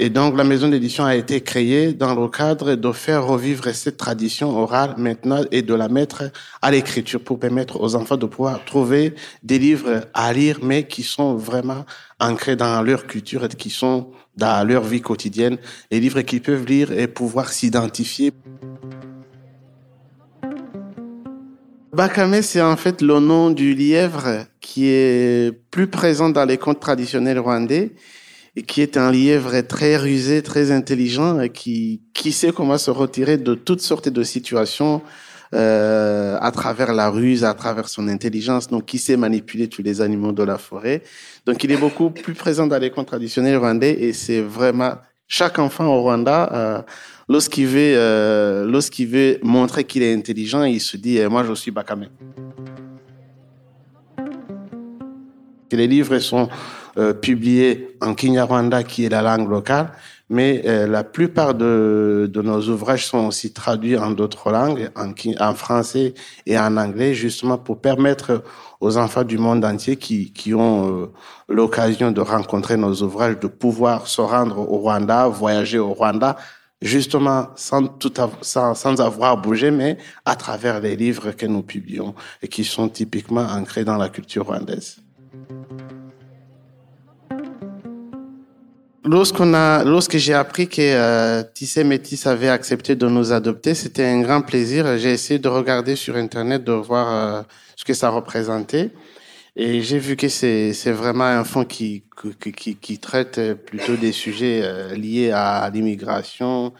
[0.00, 3.96] Et donc, la maison d'édition a été créée dans le cadre de faire revivre cette
[3.96, 8.64] tradition orale maintenant et de la mettre à l'écriture pour permettre aux enfants de pouvoir
[8.64, 11.86] trouver des livres à lire, mais qui sont vraiment
[12.18, 15.58] ancrés dans leur culture et qui sont dans leur vie quotidienne.
[15.92, 18.32] Les livres qu'ils peuvent lire et pouvoir s'identifier.
[21.92, 26.80] Bakame, c'est en fait le nom du lièvre qui est plus présent dans les contes
[26.80, 27.92] traditionnels rwandais
[28.56, 32.90] et qui est un lièvre très rusé, très intelligent et qui, qui sait comment se
[32.90, 35.02] retirer de toutes sortes de situations
[35.54, 40.00] euh, à travers la ruse, à travers son intelligence, donc qui sait manipuler tous les
[40.00, 41.02] animaux de la forêt.
[41.46, 44.94] Donc il est beaucoup plus présent dans les contes traditionnels rwandais et c'est vraiment
[45.28, 46.82] chaque enfant au Rwanda, euh,
[47.28, 51.54] lorsqu'il veut, euh, lorsqu'il veut montrer qu'il est intelligent, il se dit eh, moi je
[51.54, 52.06] suis Bakame.
[55.72, 56.48] Les livres sont
[57.20, 59.92] publiés en Kinyarwanda, qui est la langue locale,
[60.30, 65.12] mais euh, la plupart de, de, nos ouvrages sont aussi traduits en d'autres langues, en,
[65.38, 66.14] en, français
[66.46, 68.42] et en anglais, justement pour permettre
[68.80, 71.12] aux enfants du monde entier qui, qui ont euh,
[71.48, 76.36] l'occasion de rencontrer nos ouvrages, de pouvoir se rendre au Rwanda, voyager au Rwanda,
[76.80, 82.14] justement sans, tout sans, sans avoir bougé, mais à travers les livres que nous publions
[82.42, 85.03] et qui sont typiquement ancrés dans la culture rwandaise.
[89.06, 94.06] Lorsqu'on a, lorsque j'ai appris que euh, Tissé Métis avait accepté de nous adopter, c'était
[94.06, 94.96] un grand plaisir.
[94.96, 97.42] J'ai essayé de regarder sur Internet, de voir euh,
[97.76, 98.92] ce que ça représentait.
[99.56, 102.02] Et j'ai vu que c'est, vraiment un fonds qui,
[103.02, 106.72] traite plutôt des sujets euh, liés à l'immigration,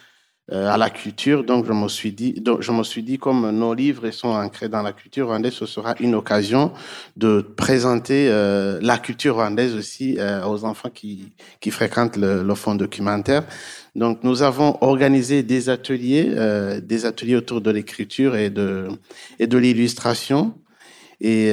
[0.53, 1.43] euh, à la culture.
[1.43, 4.69] Donc, je me suis dit, donc, je me suis dit, comme nos livres sont ancrés
[4.69, 6.71] dans la culture rwandaise, ce sera une occasion
[7.17, 12.55] de présenter euh, la culture rwandaise aussi euh, aux enfants qui, qui fréquentent le, le
[12.55, 13.45] fonds documentaire.
[13.95, 16.35] Donc, nous avons organisé des ateliers,
[16.83, 18.89] des ateliers autour de l'écriture et de,
[19.39, 20.53] et de l'illustration.
[21.21, 21.53] Et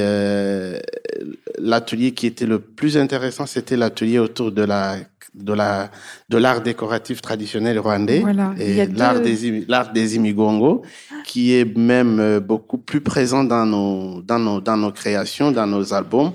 [1.59, 4.97] l'atelier qui était le plus intéressant, c'était l'atelier autour de la
[5.33, 5.89] de la
[6.29, 8.53] de l'art décoratif traditionnel rwandais Voilà.
[8.59, 10.81] Et deux- l'art des l'art des imigongo
[11.25, 15.67] qui est même euh, beaucoup plus présent dans nos dans nos dans nos créations dans
[15.67, 16.33] nos albums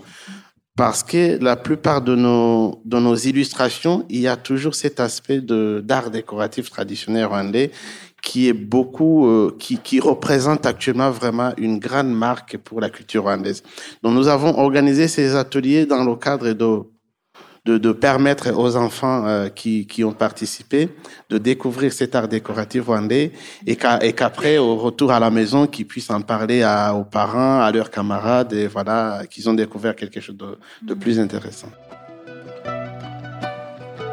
[0.76, 5.40] parce que la plupart de nos de nos illustrations il y a toujours cet aspect
[5.42, 7.70] de d'art décoratif traditionnel rwandais
[8.22, 13.22] qui est beaucoup euh, qui qui représente actuellement vraiment une grande marque pour la culture
[13.24, 13.62] rwandaise.
[14.02, 16.80] Donc nous avons organisé ces ateliers dans le cadre de
[17.66, 20.88] de, de permettre aux enfants euh, qui, qui ont participé
[21.28, 23.32] de découvrir cet art décoratif rwandais
[23.66, 27.70] et qu'après, au retour à la maison, qu'ils puissent en parler à, aux parents, à
[27.72, 31.68] leurs camarades, et voilà, qu'ils ont découvert quelque chose de, de plus intéressant.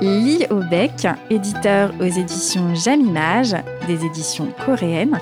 [0.01, 3.55] Lee Obeck, éditeur aux éditions Jamimage,
[3.87, 5.19] des éditions coréennes,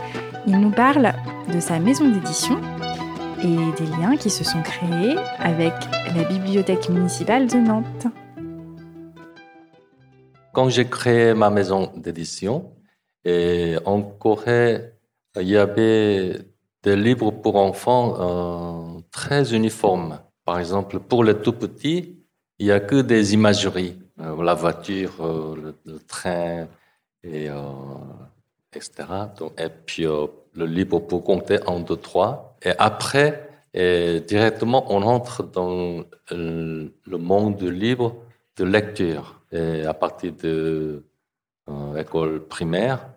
[0.48, 1.14] il nous parle
[1.54, 2.60] de sa maison d'édition
[3.44, 5.74] et des liens qui se sont créés avec
[6.16, 8.08] la bibliothèque municipale de Nantes.
[10.54, 12.74] Quand j'ai créé ma maison d'édition,
[13.26, 14.94] en Corée,
[15.40, 16.40] il y avait
[16.84, 20.20] des livres pour enfants euh, très uniformes.
[20.46, 22.18] Par exemple, pour les tout petits,
[22.60, 23.98] il n'y a que des imageries.
[24.20, 26.68] Euh, la voiture, euh, le, train,
[27.24, 27.56] et, euh,
[28.74, 28.92] etc.
[29.38, 32.58] Donc, et puis, euh, le livre pour compter en deux, trois.
[32.64, 38.16] Et après, directement, on entre dans euh, le monde du livre
[38.58, 39.41] de lecture.
[39.54, 41.06] À partir de
[41.70, 43.10] euh, l'école primaire,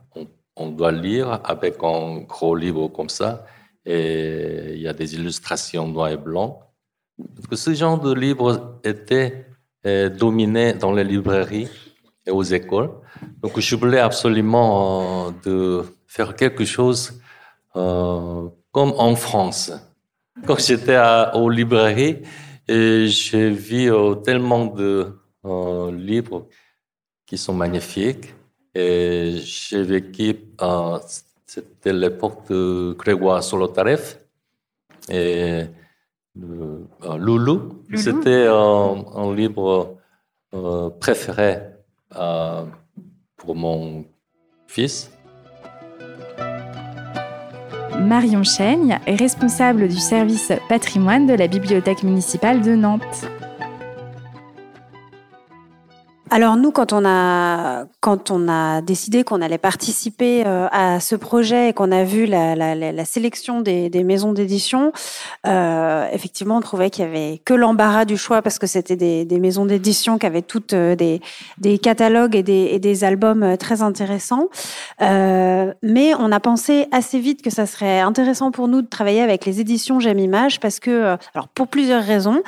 [0.56, 3.44] on, doit lire avec un gros livre comme ça.
[3.84, 6.60] Et il y a des illustrations noir et blanc.
[7.48, 9.46] Parce ce genre de livre était
[9.86, 11.68] euh, dominé dans les librairies
[12.26, 12.90] et aux écoles.
[13.42, 17.20] Donc je voulais absolument euh, de faire quelque chose
[17.76, 19.72] euh, comme en France.
[20.46, 21.00] Quand j'étais
[21.34, 22.22] aux librairies,
[22.68, 26.48] j'ai vu euh, tellement de euh, livres
[27.26, 28.34] qui sont magnifiques.
[28.74, 30.98] Et j'ai vécu, euh,
[31.46, 34.18] c'était l'époque de Grégoire Solotarev.
[35.08, 35.64] Et
[36.42, 39.98] euh, euh, Loulou, c'était un, un livre
[40.54, 41.58] euh, préféré
[42.16, 42.64] euh,
[43.36, 44.04] pour mon
[44.66, 45.10] fils.
[48.00, 53.24] Marion Chaigne est responsable du service patrimoine de la bibliothèque municipale de Nantes.
[56.34, 61.14] Alors nous, quand on a quand on a décidé qu'on allait participer euh, à ce
[61.14, 64.90] projet et qu'on a vu la, sélection des, maisons d'édition,
[65.46, 69.38] euh, effectivement, on trouvait qu'il y avait que l'embarras du choix parce que c'était des,
[69.38, 71.20] maisons d'édition qui avaient toutes euh, des,
[71.58, 74.48] des catalogues et des, des, albums très intéressants.
[75.00, 79.46] Mais on a pensé assez vite que ça serait intéressant pour nous de travailler avec
[79.46, 82.42] les éditions J'aime Image parce que, alors pour plusieurs raisons,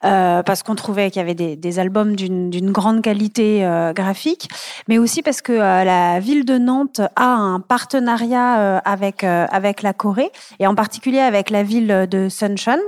[0.00, 4.48] parce qu'on trouvait qu'il y avait des albums d'une grande qualité euh, graphique,
[4.88, 9.82] mais aussi parce que euh, la ville de Nantes a un partenariat euh, avec avec
[9.82, 12.80] la Corée et en particulier avec la ville de Suncheon.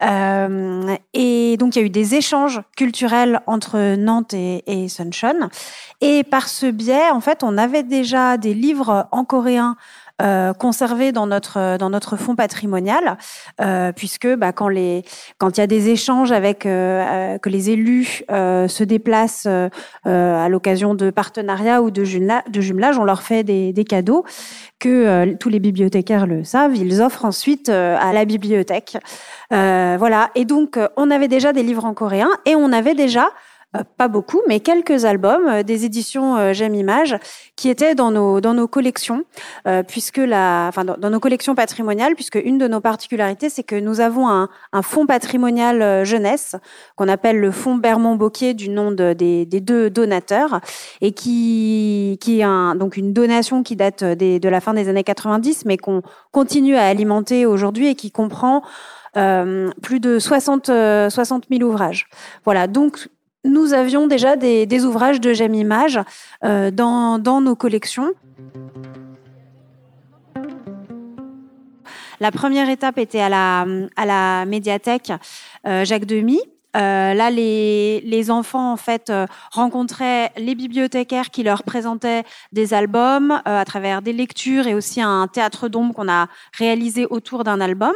[0.00, 5.48] et donc il y a eu des échanges culturels entre Nantes et, et Suncheon.
[6.00, 9.76] Et par ce biais, en fait, on avait déjà des livres en coréen
[10.58, 13.18] conservés dans notre dans notre fonds patrimonial,
[13.60, 15.02] euh, puisque bah, quand les
[15.38, 19.48] quand il y a des échanges avec euh, que les élus se déplacent
[20.04, 24.24] à l'occasion de partenariats ou de, jumelage, de jumelage, on leur fait des, des cadeaux
[24.78, 26.76] que tous les bibliothécaires le savent.
[26.76, 28.96] Ils offrent ensuite à la bibliothèque.
[29.50, 30.30] voilà.
[30.34, 33.28] Et donc on avait déjà des livres en coréen et on avait déjà euh,
[33.82, 37.16] pas beaucoup, mais quelques albums euh, des éditions euh, J'aime Image
[37.56, 39.24] qui étaient dans nos dans nos collections,
[39.88, 44.00] puisque la, enfin dans, nos collections patrimoniales, puisque une de nos particularités, c'est que nous
[44.00, 46.56] avons un, un fonds patrimonial jeunesse
[46.96, 50.60] qu'on appelle le fonds Bermond Bocquier du nom de, des, des, deux donateurs
[51.00, 54.88] et qui qui est un, donc une donation qui date des, de la fin des
[54.88, 58.62] années 90, mais qu'on continue à alimenter aujourd'hui et qui comprend
[59.16, 62.08] euh, plus de 60, 60 000 ouvrages.
[62.44, 63.08] Voilà, donc
[63.44, 66.00] nous avions déjà des, ouvrages de J'aime Image
[66.44, 68.12] euh, dans, nos collections.
[72.20, 75.12] La première étape était à la, médiathèque
[75.66, 76.40] euh, Jacques Demy.
[76.76, 79.12] Euh, là, les, enfants en fait
[79.52, 85.28] rencontraient les bibliothécaires qui leur présentaient des albums à travers des lectures et aussi un
[85.28, 86.26] théâtre d'ombre qu'on a
[86.56, 87.94] réalisé autour d'un album.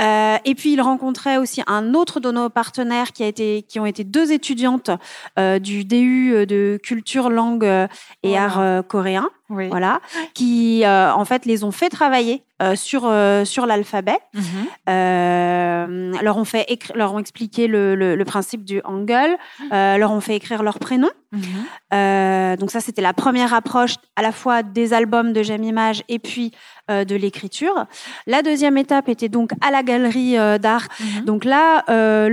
[0.00, 3.80] Euh, et puis il rencontrait aussi un autre de nos partenaires qui a été, qui
[3.80, 4.90] ont été deux étudiantes
[5.38, 7.88] euh, du DU de culture, langue euh,
[8.22, 9.30] et art euh, coréen.
[9.50, 9.68] Oui.
[9.68, 10.00] Voilà,
[10.34, 14.18] qui euh, en fait les ont fait travailler euh, sur euh, sur l'alphabet.
[14.34, 16.22] Mm -hmm.
[16.22, 19.30] leur ont fait leur ont expliqué le, le, le principe du hangul,
[19.70, 21.10] leur ont fait écrire leur prénom.
[21.32, 22.56] Mm -hmm.
[22.60, 26.18] donc ça c'était la première approche à la fois des albums de J'aime Image et
[26.18, 26.48] puis
[27.10, 27.76] de l'écriture.
[28.26, 30.34] La deuxième étape était donc à la galerie
[30.64, 30.86] d'art.
[30.90, 31.24] Mm -hmm.
[31.28, 31.64] Donc là,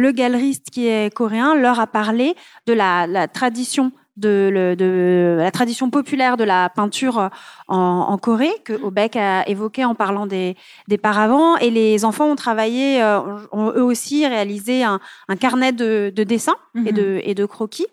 [0.06, 2.28] le galeriste qui est coréen leur a parlé
[2.70, 3.86] de la, la tradition
[4.18, 7.30] de, le, de, la tradition populaire de la peinture
[7.68, 10.56] en, en Corée que Obeck a évoqué en parlant des,
[10.88, 11.58] des paravents.
[11.58, 13.20] Et les enfants ont travaillé, euh,
[13.52, 16.88] ont eux aussi réalisé un, un carnet de, de dessins mm -hmm.
[16.88, 17.88] et, de, et de croquis.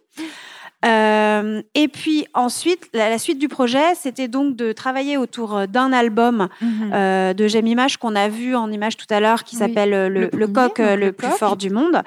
[0.85, 5.92] Euh, et puis ensuite, la, la suite du projet, c'était donc de travailler autour d'un
[5.92, 6.90] album mm -hmm.
[6.92, 9.61] euh, de J'aime Image qu'on a vu en image tout à l'heure, qui oui.
[9.61, 11.38] s'appelle le, le, le, coq le, le plus coq.
[11.38, 12.03] fort du monde.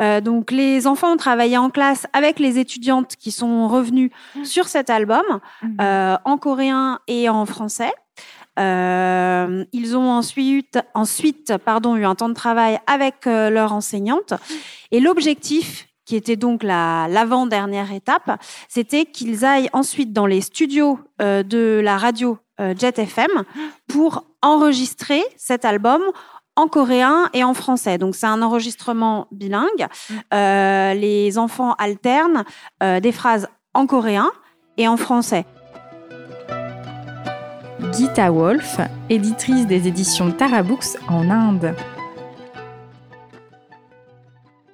[0.00, 4.44] Euh, donc les enfants ont travaillé en classe avec les étudiantes qui sont revenues mmh.
[4.44, 5.26] sur cet album
[5.62, 6.18] mm -hmm.
[6.32, 7.92] en coréen et en français.
[8.58, 14.34] Euh, ils ont ensuite, ensuite pardon, eu un temps de travail avec euh, leur enseignante.
[14.90, 21.42] Et l'objectif qui était donc l'avant-dernière étape, c'était qu'ils aillent ensuite dans les studios euh,
[21.42, 23.30] de la radio euh, Jet FM
[23.88, 26.02] pour enregistrer cet album
[26.56, 27.98] en coréen et en français.
[27.98, 29.86] Donc c'est un enregistrement bilingue.
[30.34, 32.44] Euh, les enfants alternent
[32.82, 34.30] euh, des phrases en coréen
[34.76, 35.44] et en français.
[37.92, 38.78] Gita Wolf,
[39.10, 41.74] éditrice des éditions Tarabooks en Inde.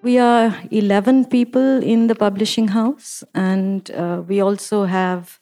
[0.01, 5.41] We are 11 people in the publishing house, and uh, we also have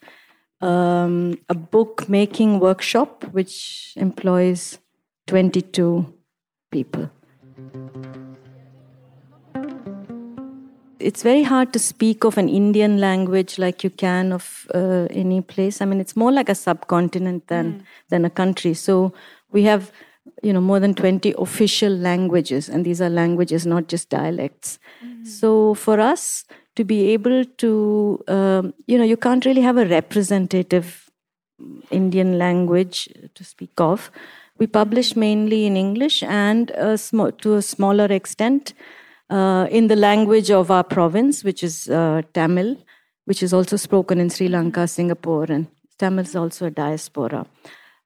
[0.63, 4.79] um, a book making workshop which employs
[5.27, 6.11] 22
[6.71, 7.11] people.
[10.99, 15.43] It's very hard to speak of an Indian language like you can of uh, any
[15.43, 15.83] place.
[15.83, 17.83] I mean, it's more like a subcontinent than, mm.
[18.09, 18.73] than a country.
[18.73, 19.13] So
[19.53, 19.93] we have
[20.43, 24.79] you know more than 20 official languages and these are languages not just dialects.
[25.05, 25.25] Mm-hmm.
[25.25, 26.45] so for us
[26.77, 31.11] to be able to um, you know you can't really have a representative
[31.91, 34.11] indian language to speak of.
[34.59, 38.73] We publish mainly in english and a sm- to a smaller extent
[39.31, 42.77] uh, in the language of our province which is uh, tamil
[43.25, 45.67] which is also spoken in sri lanka singapore and
[45.99, 47.47] tamil is also a diaspora.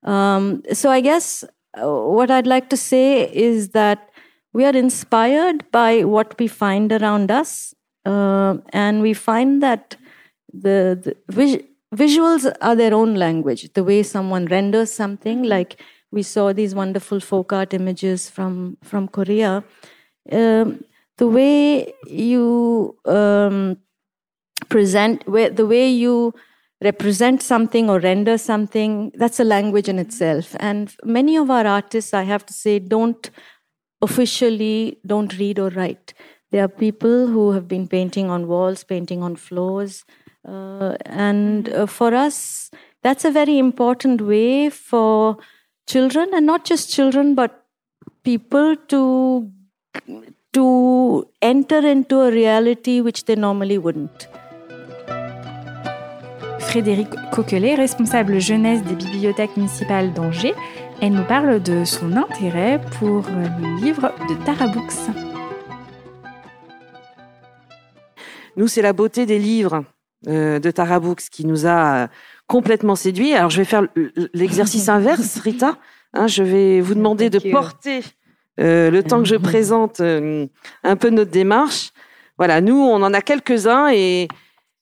[0.02, 1.44] Um, so i guess
[1.76, 4.11] what I'd like to say is that
[4.52, 9.96] we are inspired by what we find around us uh, and we find that
[10.53, 11.62] the, the vis-
[11.94, 13.72] visuals are their own language.
[13.74, 15.80] The way someone renders something, like
[16.11, 19.62] we saw these wonderful folk art images from from Korea.
[20.32, 20.84] Um,
[21.18, 23.76] the way you um,
[24.68, 26.34] present, where, the way you
[26.83, 30.57] represent something or render something, that's a language in itself.
[30.59, 33.31] And many of our artists, I have to say, don't
[34.03, 36.14] officially don't read or write.
[36.51, 40.05] There are people who have been painting on walls, painting on floors,
[40.49, 42.70] uh, and uh, for us,
[43.03, 45.37] that's a very important way for
[45.87, 47.66] children, and not just children, but
[48.24, 49.51] people to
[50.53, 54.26] to enter into a reality which they normally wouldn't.
[56.61, 60.54] Frédéric Coquelet, responsable jeunesse des bibliothèques municipales d'Angers,
[61.00, 65.11] elle nous parle de son intérêt pour le livre de Tarabooks.
[68.56, 69.84] Nous, c'est la beauté des livres
[70.28, 72.08] euh, de Tarabooks qui nous a
[72.46, 73.32] complètement séduits.
[73.32, 73.86] Alors, je vais faire
[74.34, 75.78] l'exercice inverse, Rita.
[76.12, 78.02] Hein, je vais vous demander de porter
[78.61, 80.46] euh, le temps que je présente euh,
[80.82, 81.90] un peu notre démarche.
[82.36, 84.28] Voilà, nous, on en a quelques-uns et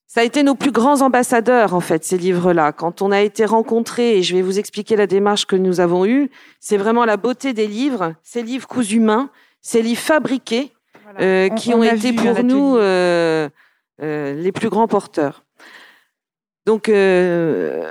[0.09, 2.73] ça a été nos plus grands ambassadeurs, en fait, ces livres-là.
[2.73, 6.07] Quand on a été rencontrés, et je vais vous expliquer la démarche que nous avons
[6.07, 6.31] eue,
[6.61, 9.29] c'est vraiment la beauté des livres, ces livres cousus main,
[9.61, 10.73] ces livres fabriqués,
[11.21, 13.51] euh, qui ont été pour nous euh,
[14.03, 15.45] euh, les plus grands porteurs.
[16.65, 17.91] Donc, euh,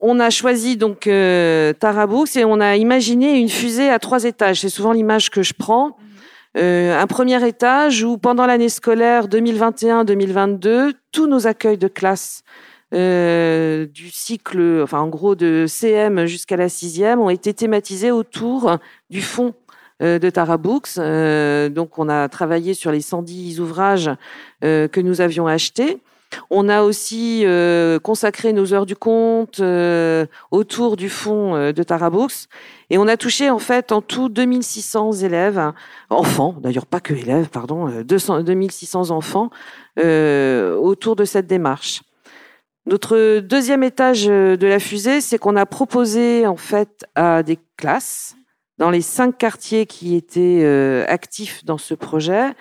[0.00, 4.60] on a choisi donc euh, Tarabooks et on a imaginé une fusée à trois étages.
[4.60, 5.96] C'est souvent l'image que je prends.
[6.56, 12.42] Euh, un premier étage où pendant l'année scolaire 2021-2022, tous nos accueils de classe
[12.94, 18.76] euh, du cycle, enfin en gros de CM jusqu'à la sixième, ont été thématisés autour
[19.08, 19.54] du fond
[20.02, 20.98] euh, de Tarabooks.
[20.98, 24.10] Euh, donc on a travaillé sur les 110 ouvrages
[24.60, 25.98] que nous avions achetés.
[26.50, 31.82] On a aussi euh, consacré nos heures du compte euh, autour du fond euh, de
[31.82, 32.46] Tarabooks.
[32.90, 35.72] Et on a touché en fait en tout 2600 élèves,
[36.10, 39.50] enfants, d'ailleurs pas que élèves, pardon, 200, 2600 enfants
[39.98, 42.02] euh, autour de cette démarche.
[42.86, 48.34] Notre deuxième étage de la fusée, c'est qu'on a proposé en fait à des classes
[48.78, 52.52] dans les cinq quartiers qui étaient euh, actifs dans ce projet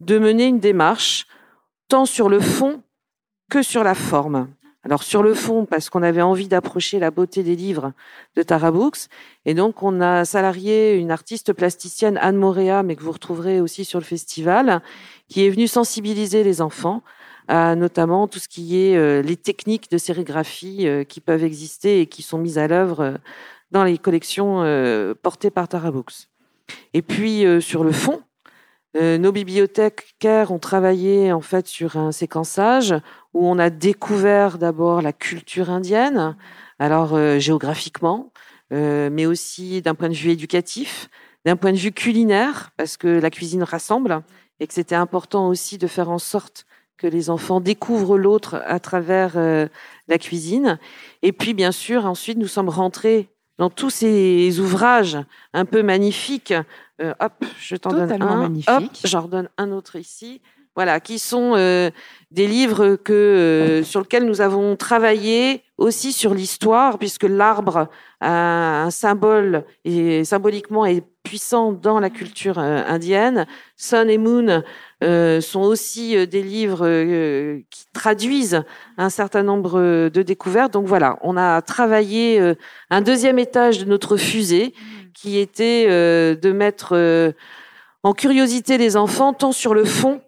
[0.00, 1.26] de mener une démarche
[1.88, 2.82] tant sur le fond
[3.52, 4.48] que sur la forme.
[4.82, 7.92] Alors sur le fond, parce qu'on avait envie d'approcher la beauté des livres
[8.34, 9.08] de Tarabooks,
[9.44, 13.84] et donc on a salarié une artiste plasticienne, Anne Moréa, mais que vous retrouverez aussi
[13.84, 14.80] sur le festival,
[15.28, 17.02] qui est venue sensibiliser les enfants
[17.46, 22.00] à notamment tout ce qui est euh, les techniques de sérigraphie euh, qui peuvent exister
[22.00, 23.16] et qui sont mises à l'œuvre euh,
[23.70, 24.64] dans les collections
[25.22, 26.28] portées par Tarabooks.
[26.94, 28.22] Et puis sur le fond,
[28.94, 32.94] nos bibliothécaires ont travaillé en fait sur un séquençage
[33.34, 36.36] où on a découvert d'abord la culture indienne,
[36.78, 38.32] alors euh, géographiquement,
[38.72, 41.08] euh, mais aussi d'un point de vue éducatif,
[41.44, 44.22] d'un point de vue culinaire, parce que la cuisine rassemble
[44.60, 46.66] et que c'était important aussi de faire en sorte
[46.96, 49.66] que les enfants découvrent l'autre à travers euh,
[50.06, 50.78] la cuisine.
[51.22, 53.28] Et puis, bien sûr, ensuite, nous sommes rentrés
[53.58, 55.18] dans tous ces ouvrages
[55.52, 56.54] un peu magnifiques.
[57.00, 58.36] Euh, hop, je t'en donne un.
[58.36, 58.70] magnifique.
[58.70, 60.40] Hop, j'en redonne un autre ici.
[60.74, 61.90] Voilà, qui sont euh,
[62.30, 67.88] des livres que euh, sur lesquels nous avons travaillé aussi sur l'histoire, puisque l'arbre
[68.20, 70.86] a un symbole et symboliquement
[71.22, 73.46] puissant dans la culture euh, indienne.
[73.76, 74.62] Sun et Moon
[75.02, 76.86] euh, sont aussi euh, des livres
[77.70, 78.62] qui traduisent
[78.98, 80.72] un certain nombre de découvertes.
[80.72, 82.54] Donc voilà, on a travaillé
[82.90, 84.74] un deuxième étage de notre fusée
[85.14, 87.34] qui était de mettre
[88.02, 90.20] en curiosité les enfants tant sur le fond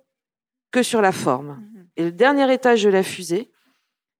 [0.74, 1.52] que sur la forme.
[1.96, 3.44] Et le dernier étage de la fusée,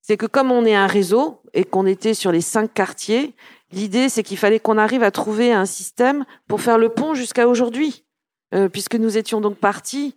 [0.07, 3.34] c'est que comme on est un réseau et qu'on était sur les cinq quartiers,
[3.72, 7.46] l'idée c'est qu'il fallait qu'on arrive à trouver un système pour faire le pont jusqu'à
[7.48, 7.92] aujourd'hui,
[8.55, 10.14] Euh, puisque nous étions donc partis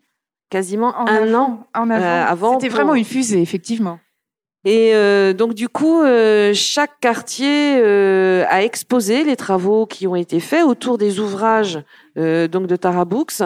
[0.52, 2.04] quasiment En un avant, an en avant.
[2.06, 2.54] euh, avant.
[2.54, 3.98] C'était pour- vraiment une fusée, effectivement.
[4.64, 10.16] et euh, donc du coup, euh, chaque quartier euh, a exposé les travaux qui ont
[10.26, 11.80] été faits autour des ouvrages
[12.54, 13.42] donc de Tarabooks.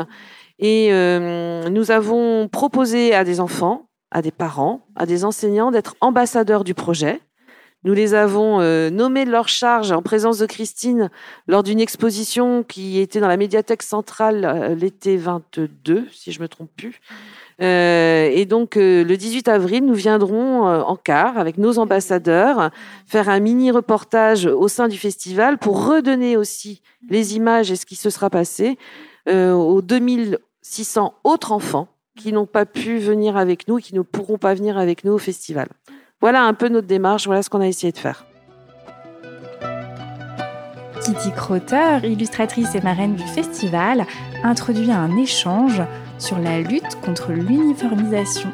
[0.61, 5.95] Et euh, nous avons proposé à des enfants, à des parents, à des enseignants d'être
[6.01, 7.19] ambassadeurs du projet.
[7.83, 11.09] Nous les avons euh, nommés de leur charge en présence de Christine
[11.47, 16.43] lors d'une exposition qui était dans la médiathèque centrale euh, l'été 22, si je ne
[16.43, 17.01] me trompe plus.
[17.63, 22.71] Et donc, le 18 avril, nous viendrons en car avec nos ambassadeurs
[23.05, 27.85] faire un mini reportage au sein du festival pour redonner aussi les images et ce
[27.85, 28.79] qui se sera passé
[29.27, 31.87] aux 2000 600 autres enfants
[32.17, 35.17] qui n'ont pas pu venir avec nous qui ne pourront pas venir avec nous au
[35.17, 35.67] festival.
[36.19, 38.25] Voilà un peu notre démarche, voilà ce qu'on a essayé de faire.
[41.03, 44.05] Kitty Crotter, illustratrice et marraine du festival,
[44.43, 45.81] introduit un échange
[46.19, 48.51] sur la lutte contre l'uniformisation.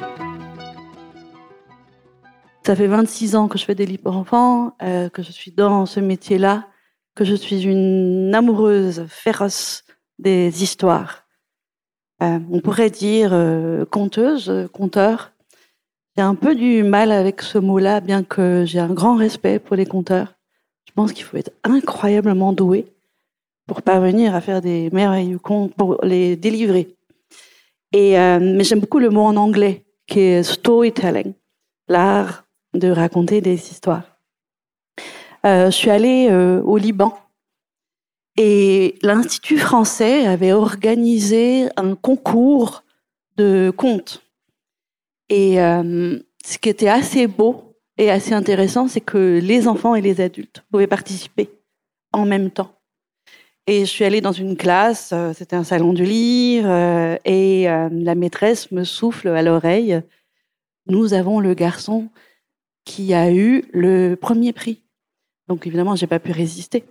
[2.65, 5.51] Ça fait 26 ans que je fais des livres pour enfants, euh, que je suis
[5.51, 6.67] dans ce métier-là,
[7.15, 9.83] que je suis une amoureuse féroce
[10.19, 11.26] des histoires
[12.23, 15.33] euh, on pourrait dire euh, conteuse, conteur.
[16.15, 19.75] J'ai un peu du mal avec ce mot-là, bien que j'ai un grand respect pour
[19.75, 20.33] les conteurs.
[20.87, 22.87] Je pense qu'il faut être incroyablement doué
[23.67, 26.95] pour parvenir à faire des merveilleux contes, pour les délivrer.
[27.93, 31.33] Et, euh, mais j'aime beaucoup le mot en anglais, qui est storytelling,
[31.87, 34.03] l'art de raconter des histoires.
[35.43, 36.29] je suis allée
[36.63, 37.17] au Liban
[38.37, 42.83] et l'Institut français avait organisé un concours
[43.35, 44.21] de contes.
[45.29, 50.01] Et euh, ce qui était assez beau et assez intéressant, c'est que les enfants et
[50.01, 51.49] les adultes pouvaient participer
[52.13, 52.71] en même temps.
[53.65, 57.65] Et je suis allée dans une classe, euh, c'était un salon du livre, euh, et
[57.65, 60.01] la maîtresse me souffle à l'oreille,
[60.85, 62.07] nous avons le garçon
[62.85, 64.83] qui a eu le premier prix.
[65.49, 66.85] Donc évidemment, j'ai pas pu résister.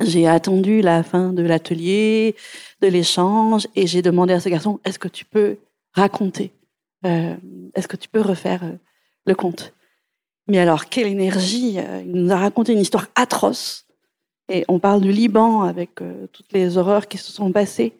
[0.00, 2.36] J'ai attendu la fin de l'atelier,
[2.80, 5.56] de l'échange, et j'ai demandé à ce garçon, est-ce que tu peux
[5.92, 6.52] raconter
[7.04, 7.34] euh,
[7.74, 8.76] Est-ce que tu peux refaire euh,
[9.26, 9.72] le conte?
[10.46, 13.86] Mais alors, quelle énergie euh, Il nous a raconté une histoire atroce.
[14.48, 15.96] Et on parle du Liban avec
[16.32, 17.92] toutes les horreurs qui se sont passées.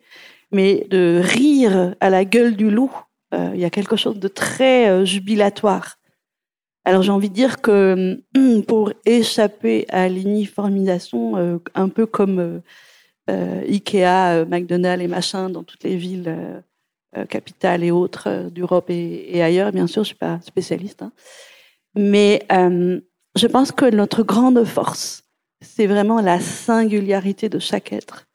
[0.51, 2.91] Mais de rire à la gueule du loup,
[3.33, 5.99] il y a quelque chose de très jubilatoire.
[6.89, 12.39] Alors j'ai envie de dire que hum, pour échapper à l'uniformisation, euh, un peu comme
[12.39, 12.61] euh,
[13.29, 16.35] euh, Ikea, McDonald's et machin dans toutes les villes
[17.29, 21.13] capitales et autres d'Europe et, ailleurs, bien sûr, je suis pas spécialiste, hein.
[21.95, 25.25] mais je pense que notre grande force,
[25.61, 28.27] c'est vraiment la singularité de chaque être.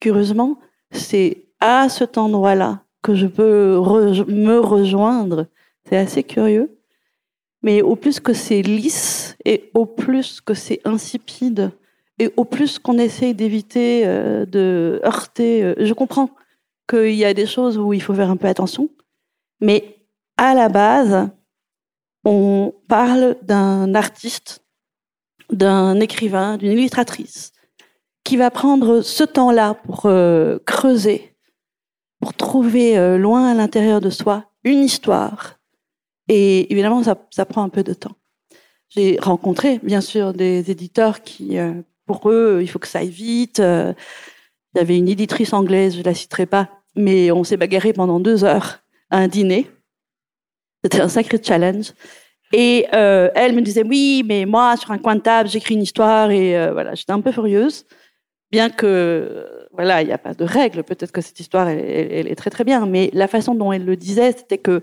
[0.00, 0.58] Curieusement,
[0.90, 3.80] c'est à cet endroit-là que je peux
[4.26, 5.46] me rejoindre.
[5.88, 6.77] C'est assez curieux
[7.68, 11.70] mais au plus que c'est lisse et au plus que c'est insipide
[12.18, 16.30] et au plus qu'on essaye d'éviter euh, de heurter, euh, je comprends
[16.88, 18.88] qu'il y a des choses où il faut faire un peu attention,
[19.60, 19.98] mais
[20.38, 21.28] à la base,
[22.24, 24.64] on parle d'un artiste,
[25.52, 27.52] d'un écrivain, d'une illustratrice
[28.24, 31.36] qui va prendre ce temps-là pour euh, creuser,
[32.18, 35.57] pour trouver loin à l'intérieur de soi une histoire,
[36.28, 38.16] et évidemment, ça, prend un peu de temps.
[38.90, 41.72] J'ai rencontré, bien sûr, des éditeurs qui, euh,
[42.06, 43.60] pour eux, il faut que ça aille vite.
[43.60, 43.92] Euh,
[44.74, 48.20] il y avait une éditrice anglaise, je la citerai pas, mais on s'est bagarré pendant
[48.20, 49.70] deux heures à un dîner.
[50.84, 51.92] C'était un sacré challenge.
[52.52, 55.82] Et euh, elle me disait oui, mais moi sur un coin de table, j'écris une
[55.82, 57.84] histoire et voilà, j'étais un peu furieuse,
[58.50, 60.82] bien que voilà, il n'y a pas de règle.
[60.82, 63.96] Peut-être que cette histoire elle, est très très bien, mais la façon dont elle le
[63.96, 64.82] disait, c'était que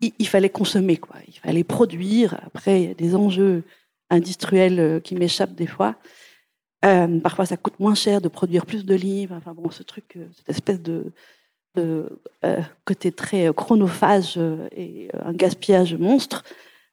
[0.00, 1.16] il, fallait consommer, quoi.
[1.26, 2.38] Il fallait produire.
[2.46, 3.64] Après, il y a des enjeux
[4.10, 5.96] industriels euh, qui m'échappent des fois.
[6.84, 9.34] Euh, parfois, ça coûte moins cher de produire plus de livres.
[9.36, 11.12] Enfin bon, ce truc, euh, cette espèce de,
[12.84, 14.36] côté très chronophage
[14.72, 16.42] et un gaspillage monstre.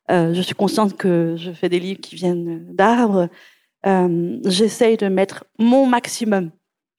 [0.10, 3.28] je suis consciente que je fais des livres qui viennent d'arbres.
[4.46, 6.52] J'essaye de mettre mon maximum.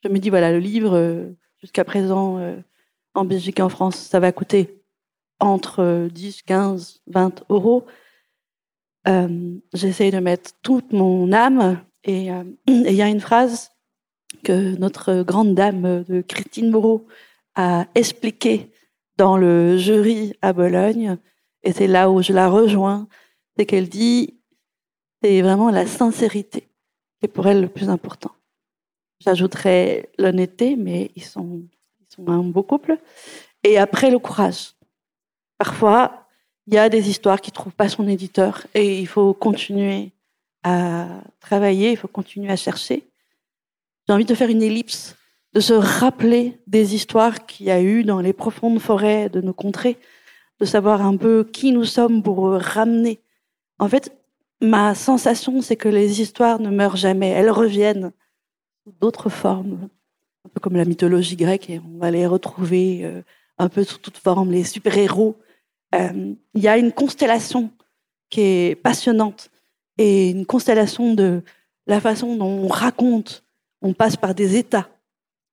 [0.03, 1.29] Je me dis, voilà, le livre,
[1.61, 2.41] jusqu'à présent,
[3.15, 4.76] en Belgique et en France, ça va coûter
[5.41, 7.87] entre 10, 15, 20 euros.
[9.09, 11.81] Euh, J'essaye de mettre toute mon âme.
[12.09, 13.71] Euh, et il y a une phrase
[14.45, 17.07] que notre grande dame de Christine Moreau
[17.55, 18.71] a expliquée
[19.17, 21.19] dans le jury à Bologne.
[21.63, 23.09] Et c'est là où je la rejoins.
[23.57, 24.37] C'est qu'elle dit
[25.23, 26.69] c'est vraiment la sincérité
[27.19, 28.33] qui est pour elle le plus important.
[29.21, 31.63] J'ajouterais l'honnêteté, mais ils sont,
[32.01, 32.99] ils sont un beau couple.
[33.65, 34.76] Et après, le courage.
[35.59, 36.27] Parfois,
[36.67, 40.13] il y a des histoires qui ne trouvent pas son éditeur et il faut continuer
[40.63, 41.07] à
[41.41, 43.05] travailler, il faut continuer à chercher.
[44.07, 45.17] J'ai envie de faire une ellipse,
[45.53, 49.53] de se rappeler des histoires qu'il y a eu dans les profondes forêts de nos
[49.53, 49.97] contrées,
[50.61, 53.21] de savoir un peu qui nous sommes pour ramener.
[53.79, 54.13] En fait,
[54.61, 58.13] ma sensation, c'est que les histoires ne meurent jamais, elles reviennent
[58.85, 59.89] sous d'autres formes,
[60.45, 63.23] un peu comme la mythologie grecque, et on va les retrouver euh,
[63.59, 65.37] un peu sous toutes formes, les super-héros
[66.55, 67.71] il y a une constellation
[68.31, 69.51] qui est passionnante
[69.99, 71.43] et une constellation de
[71.87, 73.45] la façon dont on raconte,
[73.83, 74.89] on passe par des états.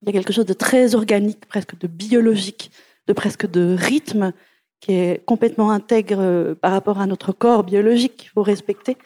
[0.02, 2.72] Il y a quelque chose de très organique, presque de biologique
[3.08, 4.34] de presque de rythme
[4.80, 8.98] qui est complètement intègre euh, par rapport à notre corps biologique qu'il faut respecter.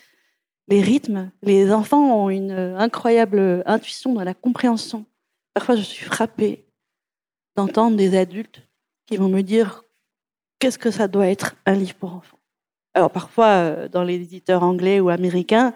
[0.67, 5.05] Les rythmes, les enfants ont une incroyable intuition dans la compréhension.
[5.53, 6.65] Parfois, je suis frappée
[7.55, 8.61] d'entendre des adultes
[9.05, 9.83] qui vont me dire
[10.59, 12.39] qu'est-ce que ça doit être un livre pour enfants?
[12.93, 15.73] Alors parfois, euh, dans les éditeurs anglais ou américains,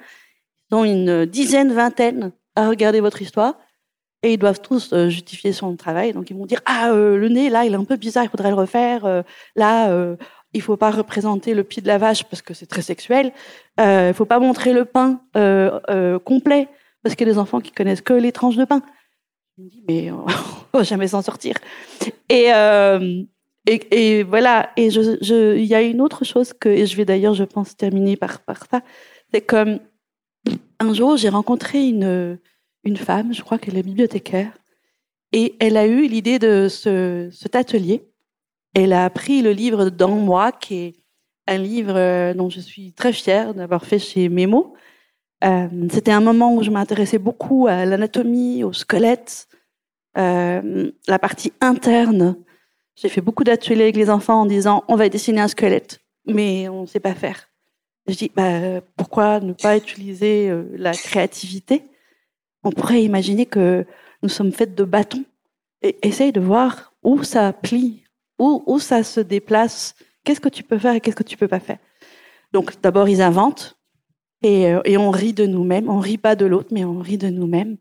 [0.69, 3.55] ils ont une dizaine, vingtaine à regarder votre histoire
[4.23, 6.13] et ils doivent tous euh, justifier son travail.
[6.13, 8.29] Donc ils vont dire ah euh, le nez là il est un peu bizarre, il
[8.29, 9.05] faudrait le refaire.
[9.05, 9.23] Euh,
[9.55, 9.89] là
[10.53, 13.32] il faut pas représenter le pied de la vache parce que c'est très sexuel.
[13.79, 15.21] Il faut pas montrer le pain
[16.25, 16.67] complet
[17.03, 18.82] parce qu'il y a des enfants qui connaissent que les tranches de pain.
[19.57, 20.25] Je me dis mais on
[20.73, 21.55] va jamais s'en sortir.
[22.29, 22.51] Et,
[23.68, 24.72] et, voilà.
[24.78, 28.18] Et il y a une autre chose que et je vais d'ailleurs je pense terminer
[28.18, 28.82] par par ça.
[29.34, 29.80] C'est comme
[30.80, 32.39] un jour j'ai rencontré une
[32.84, 34.51] une femme, je crois qu'elle est bibliothécaire,
[35.32, 38.07] et elle a eu l'idée de ce, cet atelier.
[38.74, 40.95] Elle a pris le livre Dans moi, qui est
[41.47, 44.74] un livre euh, dont je suis très fière d'avoir fait chez Memo.
[45.43, 49.47] Euh, C'était un moment où je m'intéressais beaucoup à l'anatomie, au squelette,
[50.18, 52.36] euh, la partie interne.
[53.02, 56.70] J'ai fait beaucoup d'ateliers avec les enfants en disant on va dessiner un squelette, mais
[56.70, 57.49] on ne sait pas faire.
[58.08, 61.82] Je dis bah, pourquoi ne pas utiliser euh, la créativité?
[62.64, 63.86] On pourrait imaginer que
[64.22, 65.24] nous sommes faites de bâtons.
[65.82, 68.04] Essaye de voir où ça plie,
[68.38, 71.47] où, où ça se déplace, qu'est-ce que tu peux faire et qu'est-ce que tu peux
[71.47, 71.80] pas faire?
[72.54, 73.80] Donc d'abord, ils inventent
[74.43, 75.89] et, euh, et on rit de nous-mêmes.
[75.89, 77.78] On rit pas de l'autre, mais on rit de nous-mêmes.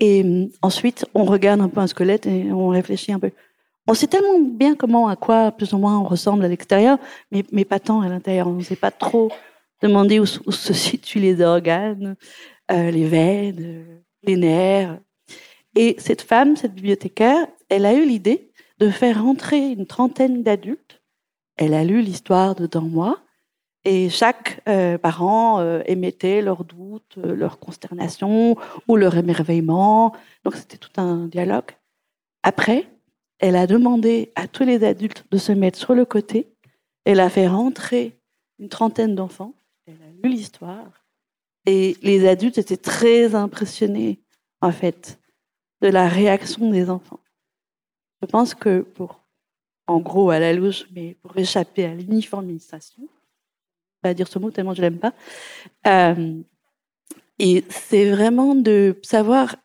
[0.00, 3.30] Et euh, ensuite, on regarde un peu un squelette et on réfléchit un peu.
[3.90, 6.96] On sait tellement bien comment, à quoi plus ou moins on ressemble à l'extérieur,
[7.32, 8.46] mais, mais pas tant à l'intérieur.
[8.46, 9.32] On ne sait pas trop
[9.82, 12.14] demander où, se situent les organes,
[12.70, 14.96] euh, les veines, les nerfs.
[15.74, 21.02] Et cette femme, cette bibliothécaire, elle a eu l'idée de faire entrer une trentaine d'adultes.
[21.56, 23.18] Elle a lu l'histoire de Dans moi,
[23.84, 30.14] et chaque euh, parent euh, émettait leurs doutes, euh, leurs consternations ou leur émerveillement.
[30.44, 31.72] Donc c'était tout un dialogue.
[32.42, 32.86] Après,
[33.40, 36.46] elle a demandé à tous les adultes de se mettre sur le côté.
[37.04, 38.18] Elle a fait rentrer
[38.58, 39.54] une trentaine d'enfants.
[39.86, 41.04] Elle a lu l'histoire.
[41.66, 44.20] Et les adultes étaient très impressionnés,
[44.60, 45.18] en fait,
[45.80, 47.20] de la réaction des enfants.
[48.22, 49.20] Je pense que pour,
[49.86, 53.08] en gros, à la louche, mais pour échapper à l'uniformisation,
[54.02, 55.14] pas dire ce mot tellement je l'aime pas,
[55.86, 56.40] euh,
[57.38, 59.56] et c'est vraiment de savoir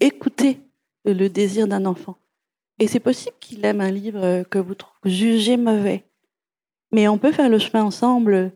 [0.00, 0.58] écouter
[1.04, 2.16] le désir d'un enfant.
[2.78, 4.74] Et c'est possible qu'il aime un livre que vous
[5.04, 6.04] jugez mauvais,
[6.92, 8.52] mais on peut faire le chemin ensemble.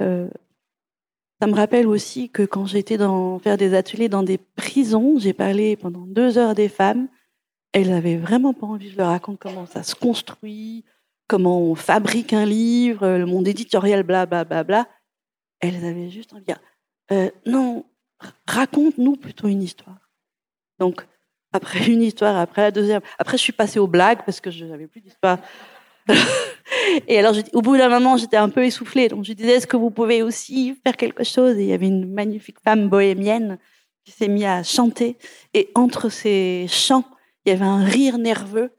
[0.00, 0.28] Euh,
[1.40, 5.32] ça me rappelle aussi que quand j'étais dans faire des ateliers dans des prisons, j'ai
[5.32, 7.08] parlé pendant deux heures des femmes.
[7.72, 10.84] Elles avaient vraiment pas envie je leur raconte comment ça se construit,
[11.26, 14.88] comment on fabrique un livre, le monde éditorial, bla bla bla bla.
[15.60, 16.54] Elles avaient juste envie de
[17.10, 17.84] euh, non,
[18.46, 20.10] raconte-nous plutôt une histoire.
[20.78, 21.06] Donc
[21.52, 24.64] après une histoire, après la deuxième, après je suis passée aux blagues parce que je
[24.64, 25.38] n'avais plus d'histoire.
[27.06, 29.08] Et alors, au bout d'un moment, j'étais un peu essoufflée.
[29.08, 31.56] Donc, je disais, est-ce que vous pouvez aussi faire quelque chose?
[31.58, 33.58] Et il y avait une magnifique femme bohémienne
[34.04, 35.18] qui s'est mise à chanter.
[35.54, 37.04] Et entre ces chants,
[37.44, 38.70] il y avait un rire nerveux.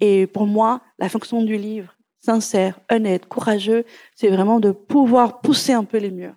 [0.00, 5.72] Et pour moi, la fonction du livre, sincère, honnête, courageux, c'est vraiment de pouvoir pousser
[5.72, 6.34] un peu les murs.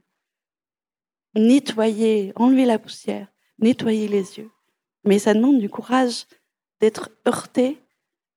[1.36, 3.28] Nettoyer, enlever la poussière,
[3.60, 4.50] nettoyer les yeux.
[5.08, 6.26] Mais ça demande du courage
[6.80, 7.78] d'être heurté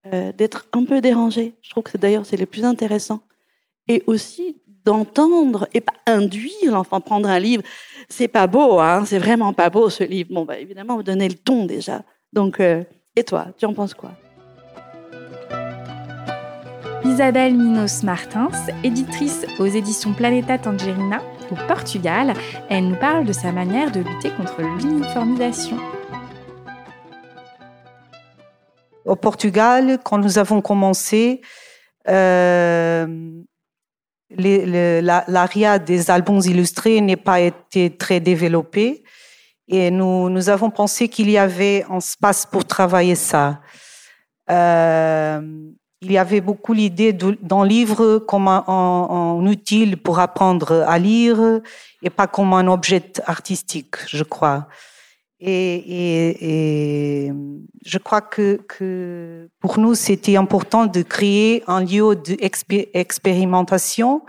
[0.06, 1.52] euh, d'être un peu dérangé.
[1.60, 3.20] Je trouve que d'ailleurs c'est le plus intéressant.
[3.86, 4.56] Et aussi
[4.86, 7.62] d'entendre et pas induire l'enfant prendre un livre.
[8.08, 10.30] C'est pas beau, hein, c'est vraiment pas beau ce livre.
[10.32, 12.02] Bon, bah, évidemment, vous donnez le ton déjà.
[12.32, 12.82] Donc, euh,
[13.14, 14.12] et toi, tu en penses quoi?
[17.04, 18.50] Isabelle Minos Martins,
[18.82, 22.32] éditrice aux éditions Planeta Tangerina au Portugal,
[22.70, 25.76] elle nous parle de sa manière de lutter contre l'uniformisation.
[29.04, 31.40] Au Portugal, quand nous avons commencé,
[32.08, 33.06] euh,
[34.30, 39.02] l'ARIA des albums illustrés n'est pas été très développée
[39.68, 43.60] et nous, nous avons pensé qu'il y avait un espace pour travailler ça.
[44.50, 45.40] Euh,
[46.02, 51.60] il y avait beaucoup l'idée d'un livre comme un, un, outil pour apprendre à lire
[52.02, 54.66] et pas comme un objet artistique, je crois.
[55.40, 57.32] Et, et, et,
[57.84, 64.22] je crois que, que pour nous, c'était important de créer un lieu d'expérimentation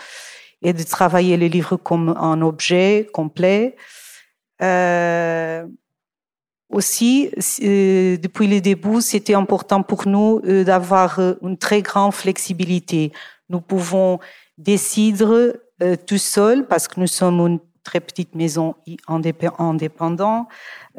[0.61, 3.75] et de travailler le livre comme un objet complet.
[4.61, 5.65] Euh,
[6.71, 7.29] aussi,
[7.63, 13.11] euh, depuis le début, c'était important pour nous euh, d'avoir euh, une très grande flexibilité.
[13.49, 14.19] Nous pouvons
[14.57, 15.53] décider
[16.05, 18.75] tout seul, parce que nous sommes une très petite maison
[19.07, 20.47] indépendante,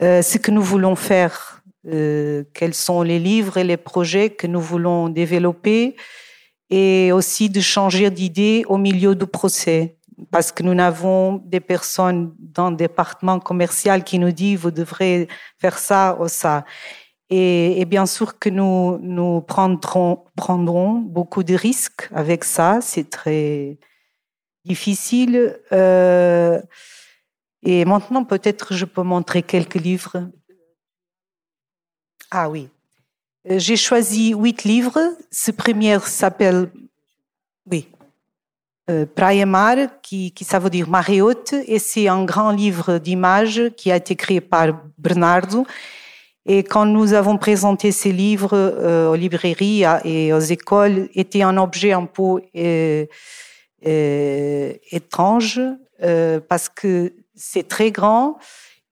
[0.01, 5.09] ce que nous voulons faire, quels sont les livres et les projets que nous voulons
[5.09, 5.97] développer,
[6.71, 9.97] et aussi de changer d'idée au milieu du procès
[10.31, 15.29] parce que nous avons des personnes dans le département commercial qui nous disent vous devrez
[15.59, 16.65] faire ça ou ça.
[17.35, 22.81] Et, bien sûr que nous, nous prendrons, prendrons beaucoup de risques avec ça.
[22.83, 23.79] C'est très
[24.67, 25.59] difficile.
[25.73, 26.61] Euh,
[27.63, 30.29] et maintenant, peut-être, je peux montrer quelques livres.
[32.31, 32.69] Ah oui.
[33.51, 34.99] Euh, j'ai choisi huit livres.
[35.31, 36.71] Ce premier s'appelle,
[37.71, 37.89] oui,
[38.91, 42.99] euh, Praia Mar, qui, qui, ça veut dire marée haute, et c'est un grand livre
[42.99, 45.65] d'images qui a été créé par Bernardo.
[46.47, 51.57] Et quand nous avons présenté ces livres euh, aux librairies et aux écoles, était un
[51.59, 53.07] objet un peu euh,
[54.91, 55.61] étrange
[56.49, 58.39] parce que c'est très grand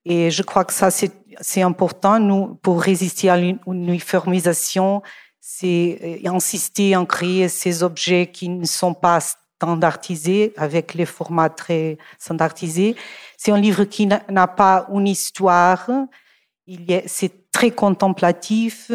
[0.05, 5.01] et je crois que ça c'est important nous pour résister à l'uniformisation,
[5.39, 9.19] c'est insister en créer ces objets qui ne sont pas
[9.61, 12.95] standardisé, avec les formats très standardisés.
[13.37, 15.87] C'est un livre qui n'a pas une histoire,
[17.05, 18.91] c'est très contemplatif.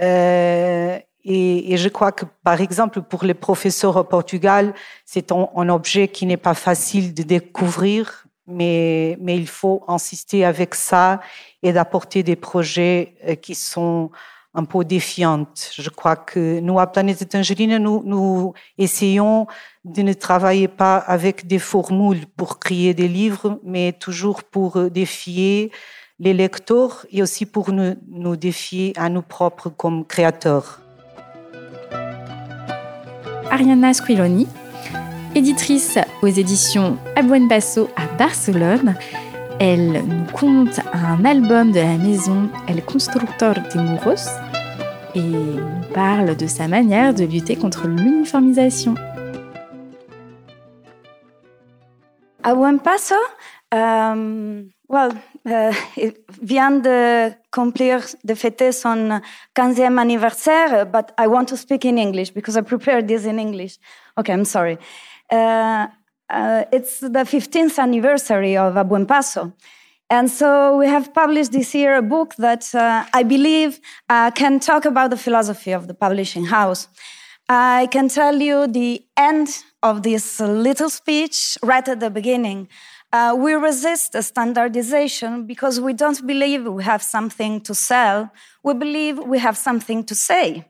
[0.00, 4.74] Euh, et, et, je crois que, par exemple, pour les professeurs au Portugal,
[5.06, 10.74] c'est un, un, objet qui n'est pas facile de découvrir, mais, il faut insister avec
[10.74, 11.20] ça
[11.62, 14.10] et d'apporter des projets euh, qui sont
[14.54, 15.70] un peu défiante.
[15.76, 19.46] Je crois que nous, à Planète Tangerine, nous, essayons
[19.84, 25.70] de ne travailler pas avec des formules pour créer des livres, mais toujours pour défier
[26.18, 30.80] les lecteurs et aussi pour nous, nous défier à nous propres comme créateurs.
[33.50, 34.48] Ariana Squiloni,
[35.34, 38.94] éditrice aux éditions A Buen Paso à Barcelone,
[39.58, 44.28] elle nous compte un album de la maison El Constructor de Muros
[45.14, 48.94] et nous parle de sa manière de lutter contre l'uniformisation.
[52.42, 53.16] A Buen Paso,
[53.72, 55.12] um, well,
[55.46, 55.72] uh,
[56.42, 59.20] vient de fêter son
[59.54, 63.78] 15e anniversaire, but I want to speak in English because I prepared this in English.
[64.18, 64.78] Okay, I'm sorry.
[65.30, 65.88] Uh,
[66.28, 69.52] uh, it's the 15th anniversary of A Buen Paso.
[70.08, 74.84] And so we have published this year a book that uh, I believe can talk
[74.84, 76.88] about the philosophy of the publishing house.
[77.48, 79.48] I can tell you the end
[79.82, 82.68] of this little speech right at the beginning.
[83.12, 88.30] Uh, we resist standardization because we don't believe we have something to sell.
[88.64, 90.64] We believe we have something to say.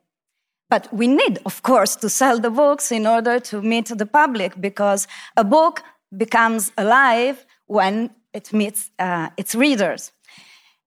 [0.69, 4.61] But we need, of course, to sell the books in order to meet the public
[4.61, 5.07] because
[5.37, 5.83] a book
[6.17, 10.13] becomes alive when it meets uh, its readers.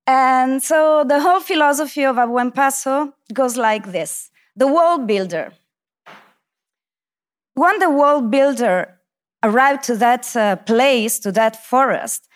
[0.06, 5.54] And so the whole philosophy of A Buen Paso goes like this the world builder.
[7.54, 9.00] When the world builder
[9.44, 12.28] arrived to that uh, place, to that forest,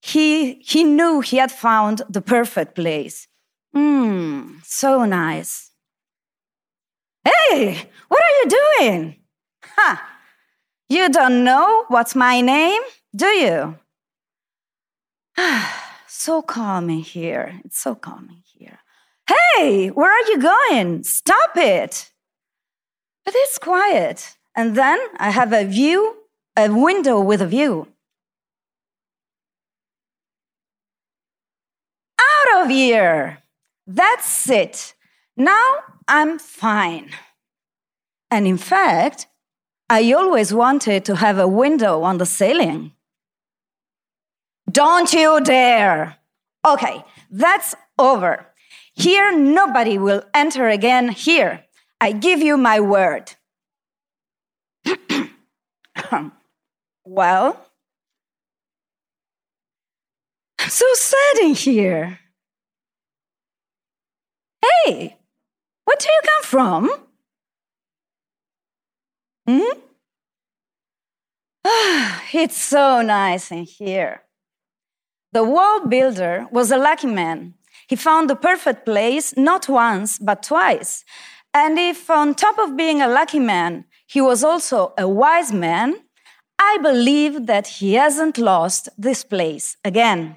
[0.00, 3.28] he, he knew he had found the perfect place.
[3.74, 5.71] Mmm, so nice.
[7.24, 9.16] Hey, what are you doing?
[9.64, 10.08] Ha!
[10.88, 12.82] You don't know what's my name,
[13.14, 13.78] do you?
[16.06, 17.60] so calming here.
[17.64, 18.80] It's so calming here.
[19.26, 21.04] Hey, where are you going?
[21.04, 22.10] Stop it.
[23.24, 24.36] But it's quiet.
[24.56, 26.16] And then I have a view,
[26.56, 27.88] a window with a view.
[32.18, 33.38] Out of here.
[33.86, 34.94] That's it.
[35.36, 35.78] Now
[36.08, 37.10] I'm fine.
[38.30, 39.26] And in fact,
[39.88, 42.92] I always wanted to have a window on the ceiling.
[44.70, 46.16] Don't you dare.
[46.64, 48.46] Okay, that's over.
[48.94, 51.64] Here, nobody will enter again here.
[52.00, 53.34] I give you my word.
[57.04, 57.66] well,
[60.58, 62.18] I'm so sad in here.
[64.84, 65.16] Hey,
[65.84, 66.90] where do you come from?
[69.46, 69.78] Hmm?
[72.32, 74.22] it's so nice in here.
[75.32, 77.54] The wall builder was a lucky man.
[77.88, 81.04] He found the perfect place not once, but twice.
[81.54, 85.94] And if, on top of being a lucky man, he was also a wise man,
[86.58, 90.36] I believe that he hasn't lost this place again.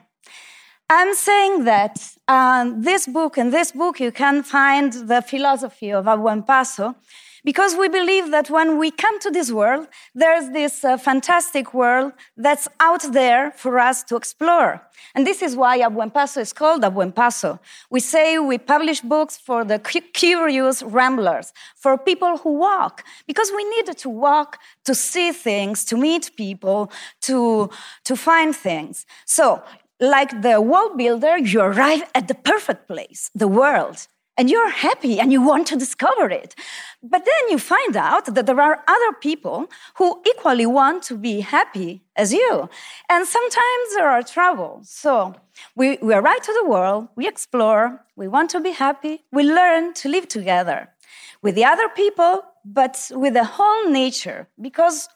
[0.90, 6.06] I'm saying that um, this book, in this book, you can find the philosophy of
[6.06, 6.96] Abuelo Paso,
[7.44, 12.12] because we believe that when we come to this world, there's this uh, fantastic world
[12.36, 14.82] that's out there for us to explore.
[15.14, 17.60] And this is why Abuelo Paso is called Abuelo Paso.
[17.92, 23.64] We say we publish books for the curious ramblers, for people who walk, because we
[23.66, 27.70] need to walk to see things, to meet people, to,
[28.06, 29.06] to find things.
[29.26, 29.62] So
[30.00, 35.20] like the world builder, you arrive at the perfect place, the world, and you're happy
[35.20, 36.56] and you want to discover it.
[37.02, 39.68] But then you find out that there are other people
[39.98, 42.70] who equally want to be happy as you.
[43.10, 44.90] And sometimes there are troubles.
[44.90, 45.36] So
[45.76, 49.94] we, we arrive to the world, we explore, we want to be happy, we learn
[49.94, 50.90] to live together
[51.42, 55.08] with the other people, but with the whole nature, because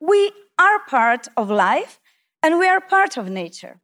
[0.00, 2.00] we are part of life
[2.42, 3.80] and we are part of nature.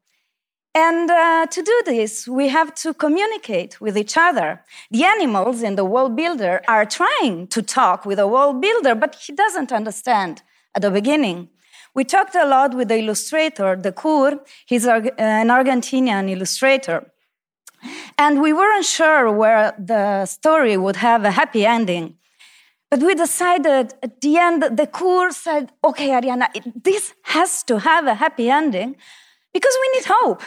[0.75, 4.63] And uh, to do this, we have to communicate with each other.
[4.91, 9.17] The animals in the world builder are trying to talk with the world builder, but
[9.17, 10.43] he doesn't understand
[10.77, 11.49] at the beginning.
[11.93, 14.39] We talked a lot with the illustrator, the Kur.
[14.67, 17.11] He's an Argentinian illustrator.
[18.17, 22.17] And we weren't sure where the story would have a happy ending.
[22.91, 26.47] But we decided at the end, the Kur said, okay, Ariana,
[26.81, 28.95] this has to have a happy ending
[29.53, 30.43] because we need hope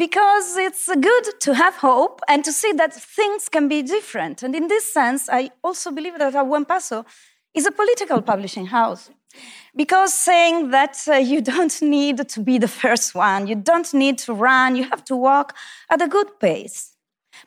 [0.00, 4.42] because it's good to have hope and to see that things can be different.
[4.42, 7.04] And in this sense, I also believe that a Buen Paso
[7.52, 9.10] is a political publishing house.
[9.76, 14.16] Because saying that uh, you don't need to be the first one, you don't need
[14.20, 15.54] to run, you have to walk
[15.90, 16.89] at a good pace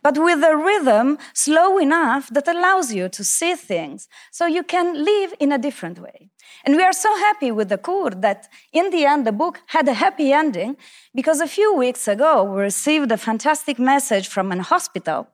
[0.02, 5.04] but with a rhythm slow enough that allows you to see things so you can
[5.04, 6.30] live in a different way.
[6.66, 9.88] And we are so happy with the Kur that in the end the book had
[9.88, 10.78] a happy ending
[11.14, 15.28] because a few weeks ago we received a fantastic message from an hospital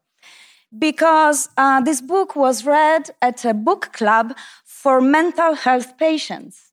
[0.77, 4.35] because uh, this book was read at a book club
[4.65, 6.71] for mental health patients.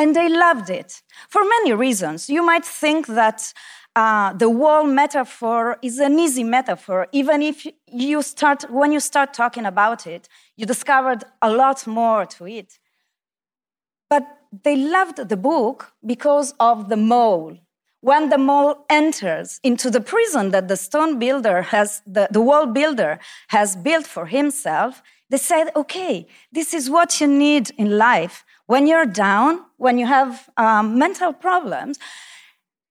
[0.00, 2.30] And they loved it for many reasons.
[2.30, 3.52] You might think that
[3.98, 7.08] uh, the wall metaphor is an easy metaphor.
[7.10, 12.24] Even if you start, when you start talking about it, you discovered a lot more
[12.24, 12.78] to it.
[14.08, 14.24] But
[14.66, 17.58] they loved the book because of the mole.
[18.00, 22.66] When the mole enters into the prison that the stone builder has, the, the wall
[22.66, 23.18] builder
[23.48, 28.44] has built for himself, they said, okay, this is what you need in life.
[28.66, 31.98] When you're down, when you have um, mental problems,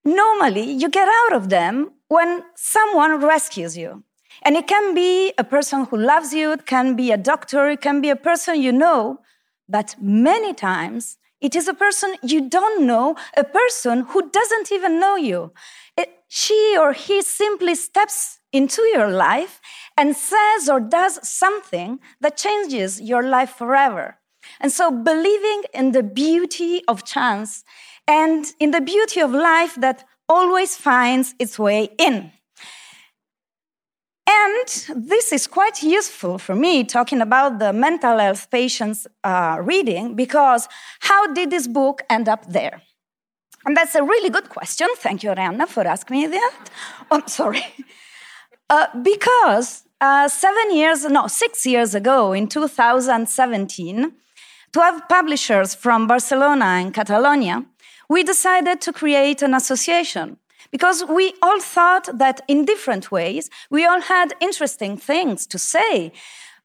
[0.08, 4.04] normally you get out of them when someone rescues you.
[4.44, 7.82] And it can be a person who loves you, it can be a doctor, it
[7.82, 9.20] can be a person you know,
[9.68, 15.00] but many times it is a person you don't know, a person who doesn't even
[15.00, 15.52] know you.
[15.98, 19.60] It, she or he simply steps into your life
[19.98, 24.18] and says or does something that changes your life forever.
[24.60, 27.64] And so, believing in the beauty of chance
[28.08, 32.32] and in the beauty of life that always finds its way in.
[34.30, 40.16] And this is quite useful for me talking about the mental health patients uh, reading
[40.16, 40.68] because
[41.00, 42.82] how did this book end up there?
[43.66, 44.88] And that's a really good question.
[44.98, 46.56] Thank you, Arianna, for asking me that.
[47.12, 47.64] Oh, I'm sorry.
[48.70, 54.12] Uh, because uh, seven years, no, six years ago in 2017,
[54.74, 57.64] 12 publishers from Barcelona and Catalonia
[58.10, 60.38] we decided to create an association
[60.72, 66.12] because we all thought that in different ways we all had interesting things to say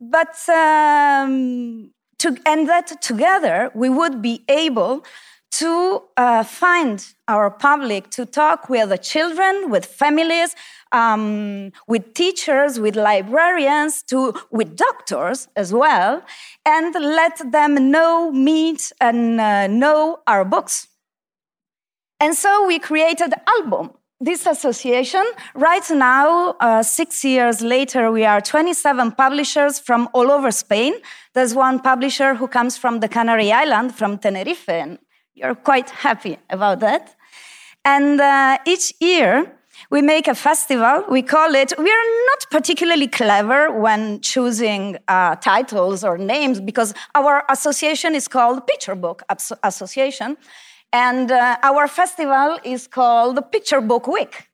[0.01, 5.05] but um, to, and that together we would be able
[5.53, 10.57] to uh, find our public to talk with the children with families
[10.93, 16.23] um, with teachers with librarians to with doctors as well
[16.67, 20.89] and let them know meet and uh, know our books
[22.23, 23.91] and so we created Album.
[24.21, 25.25] This association,
[25.57, 30.95] right now, uh, six years later, we are 27 publishers from all over Spain.
[31.35, 35.01] There's one publisher who comes from the Canary Island, from Tenerife, and
[35.35, 37.17] you're quite happy about that.
[37.85, 39.53] And uh, each year,
[39.91, 41.05] we make a festival.
[41.11, 46.95] We call it, we are not particularly clever when choosing uh, titles or names because
[47.17, 49.25] our association is called Picture Book
[49.65, 50.37] Association.
[50.93, 54.49] And uh, our festival is called the Picture Book Week.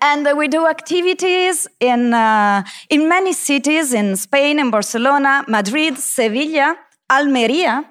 [0.00, 5.98] And uh, we do activities in, uh, in many cities in Spain, in Barcelona, Madrid,
[5.98, 6.76] Sevilla,
[7.10, 7.84] Almeria.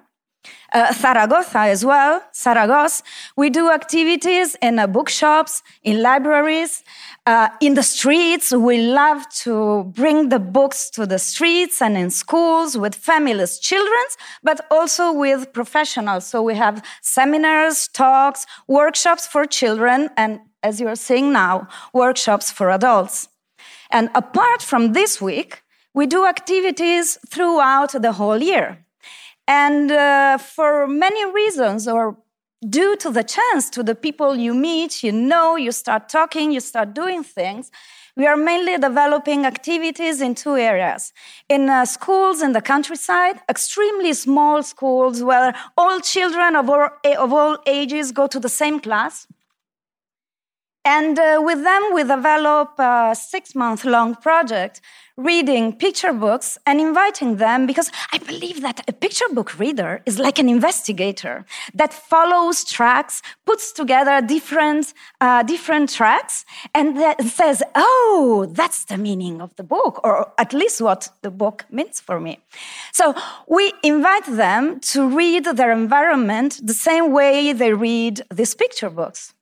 [0.74, 3.04] Uh, Zaragoza as well, Zaragoza,
[3.38, 6.84] we do activities in uh, bookshops, in libraries,
[7.28, 8.52] uh, in the streets.
[8.52, 14.04] We love to bring the books to the streets and in schools with families, children,
[14.42, 16.26] but also with professionals.
[16.26, 22.72] So we have seminars, talks, workshops for children, and as you're seeing now, workshops for
[22.72, 23.30] adults.
[23.92, 25.62] And apart from this week,
[25.94, 28.83] we do activities throughout the whole year.
[29.48, 32.18] And uh, for many reasons, or
[32.68, 36.60] due to the chance, to the people you meet, you know, you start talking, you
[36.60, 37.72] start doing things,
[38.16, 41.14] we are mainly developing activities in two areas.
[41.50, 47.34] In uh, schools in the countryside, extremely small schools where all children of all, of
[47.34, 49.28] all ages go to the same class.
[50.86, 54.82] And uh, with them, we develop a six month long project
[55.18, 60.18] reading picture books and inviting them because I believe that a picture book reader is
[60.18, 61.46] like an investigator
[61.76, 66.98] that follows tracks, puts together different, uh, different tracks, and
[67.30, 72.00] says, Oh, that's the meaning of the book, or at least what the book means
[72.00, 72.40] for me.
[72.92, 73.14] So
[73.48, 79.34] we invite them to read their environment the same way they read these picture books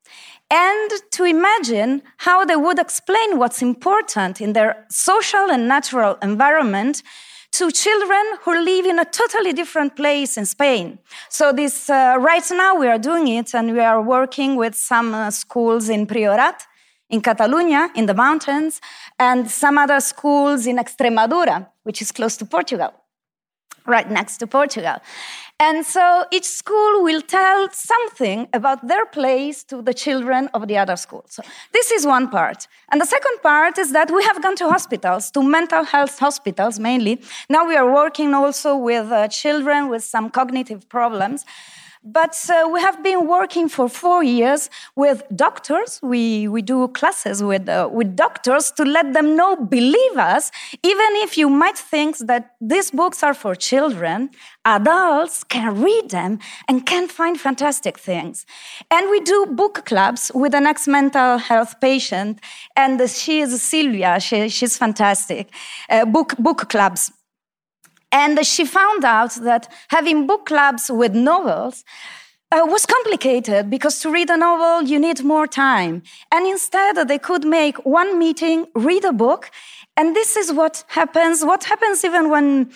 [0.50, 7.04] and to imagine how they would explain what's important in their social and natural environment
[7.52, 11.00] to children who live in a totally different place in Spain.
[11.30, 15.14] So this uh, right now we are doing it, and we are working with some
[15.14, 16.62] uh, schools in Priorat,
[17.10, 18.80] in Catalonia, in the mountains,
[19.20, 22.94] and some other schools in Extremadura, which is close to Portugal,
[23.86, 24.98] right next to Portugal.
[25.62, 30.76] And so each school will tell something about their place to the children of the
[30.76, 31.24] other school.
[31.30, 32.68] So this is one part.
[32.92, 36.80] And the second part is that we have gone to hospitals, to mental health hospitals
[36.80, 37.22] mainly.
[37.48, 41.46] Now we are working also with uh, children with some cognitive problems.
[42.04, 46.00] But uh, we have been working for four years with doctors.
[46.02, 51.06] We, we do classes with, uh, with doctors to let them know, believe us, even
[51.18, 54.32] if you might think that these books are for children,
[54.66, 58.48] adults can read them and can find fantastic things.
[58.90, 62.40] And we do book clubs with an ex mental health patient,
[62.76, 65.50] and she is Silvia, she, she's fantastic.
[65.88, 67.12] Uh, book, book clubs
[68.12, 71.84] and she found out that having book clubs with novels
[72.52, 76.04] uh, was complicated because to read a novel, you need more time.
[76.32, 79.50] And instead, they could make one meeting, read a book.
[79.96, 81.44] And this is what happens.
[81.44, 82.72] What happens even when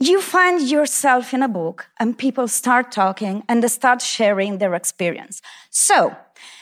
[0.00, 4.74] you find yourself in a book and people start talking and they start sharing their
[4.74, 5.40] experience.
[5.70, 6.14] So,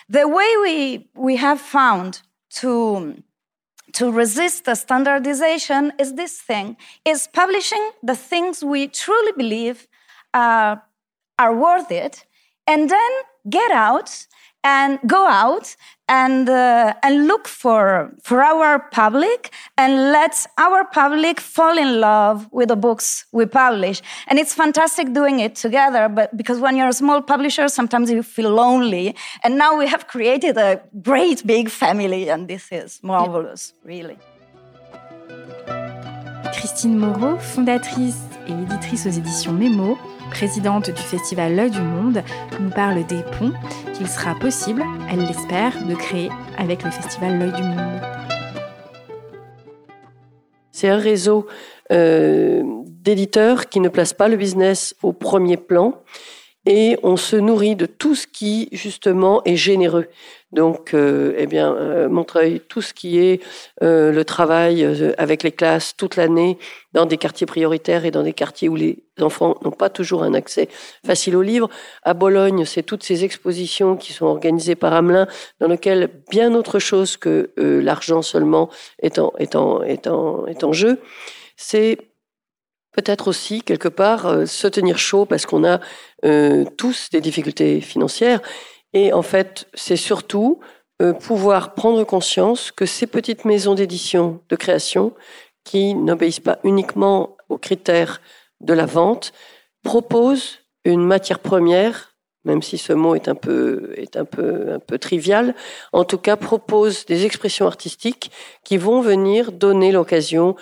[0.08, 3.22] the way we, we have found to
[3.94, 6.76] to resist the standardization is this thing.
[7.04, 9.86] Is publishing the things we truly believe
[10.34, 10.76] uh,
[11.38, 12.26] are worth it
[12.66, 13.10] and then
[13.48, 14.26] get out
[14.64, 15.76] and go out
[16.08, 22.48] and uh, and look for for our public and let our public fall in love
[22.52, 24.02] with the books we publish.
[24.28, 28.22] And it's fantastic doing it together but because when you're a small publisher sometimes you
[28.22, 29.16] feel lonely.
[29.42, 34.18] And now we have created a great big family and this is marvelous really.
[36.52, 39.98] Christine Moreau, fondatrice et éditrice aux éditions Mémo,
[40.32, 42.22] présidente du festival L'œil du monde,
[42.58, 43.52] nous parle des ponts
[43.92, 48.00] qu'il sera possible, elle l'espère, de créer avec le festival L'œil du monde.
[50.70, 51.46] C'est un réseau
[51.92, 55.94] euh, d'éditeurs qui ne place pas le business au premier plan
[56.66, 60.06] et on se nourrit de tout ce qui justement est généreux.
[60.52, 63.42] Donc, euh, eh bien, euh, Montreuil, tout ce qui est
[63.82, 64.84] euh, le travail
[65.16, 66.58] avec les classes toute l'année
[66.92, 70.34] dans des quartiers prioritaires et dans des quartiers où les enfants n'ont pas toujours un
[70.34, 70.68] accès
[71.06, 71.70] facile aux livres.
[72.02, 75.26] À Bologne, c'est toutes ces expositions qui sont organisées par Hamelin,
[75.58, 78.68] dans lesquelles bien autre chose que l'argent seulement
[79.00, 81.00] est en, est en, est en, est en jeu.
[81.56, 81.96] C'est
[82.92, 85.80] peut-être aussi, quelque part, se tenir chaud parce qu'on a
[86.76, 88.40] tous des difficultés financières.
[88.92, 90.60] Et en fait, c'est surtout
[91.00, 95.14] euh, pouvoir prendre conscience que ces petites maisons d'édition, de création,
[95.64, 98.20] qui n'obéissent pas uniquement aux critères
[98.60, 99.32] de la vente,
[99.82, 102.14] proposent une matière première,
[102.44, 105.54] même si ce mot est un peu, est un peu, un peu trivial,
[105.92, 108.30] en tout cas proposent des expressions artistiques
[108.64, 110.56] qui vont venir donner l'occasion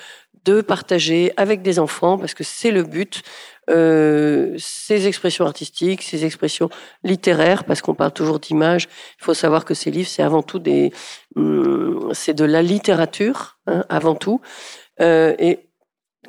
[0.45, 3.23] de partager avec des enfants, parce que c'est le but,
[3.69, 6.71] euh, ces expressions artistiques, ces expressions
[7.05, 8.89] littéraires, parce qu'on parle toujours d'images.
[9.21, 10.93] Il faut savoir que ces livres, c'est avant tout des,
[11.37, 14.41] hum, c'est de la littérature, hein, avant tout.
[15.01, 15.71] Euh, et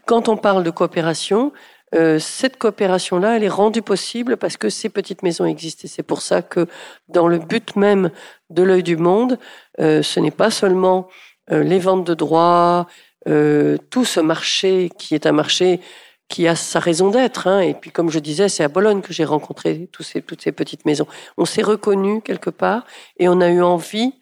[0.06, 1.52] quand on parle de coopération,
[1.94, 5.82] euh, cette coopération-là, elle est rendue possible parce que ces petites maisons existent.
[5.86, 6.68] Et c'est pour ça que
[7.10, 8.12] dans le but même
[8.50, 9.38] de l'œil du monde,
[9.80, 11.10] euh, ce n'est pas seulement
[11.52, 12.88] euh, les ventes de droits,
[13.26, 15.80] tout ce marché qui est un marché
[16.28, 17.48] qui a sa raison d'être.
[17.48, 17.60] Hein.
[17.60, 21.08] Et puis, comme je disais, c'est à Bologne que j'ai rencontré toutes ces petites maisons.
[21.38, 22.86] On s'est reconnus quelque part
[23.18, 24.14] et on a eu envie,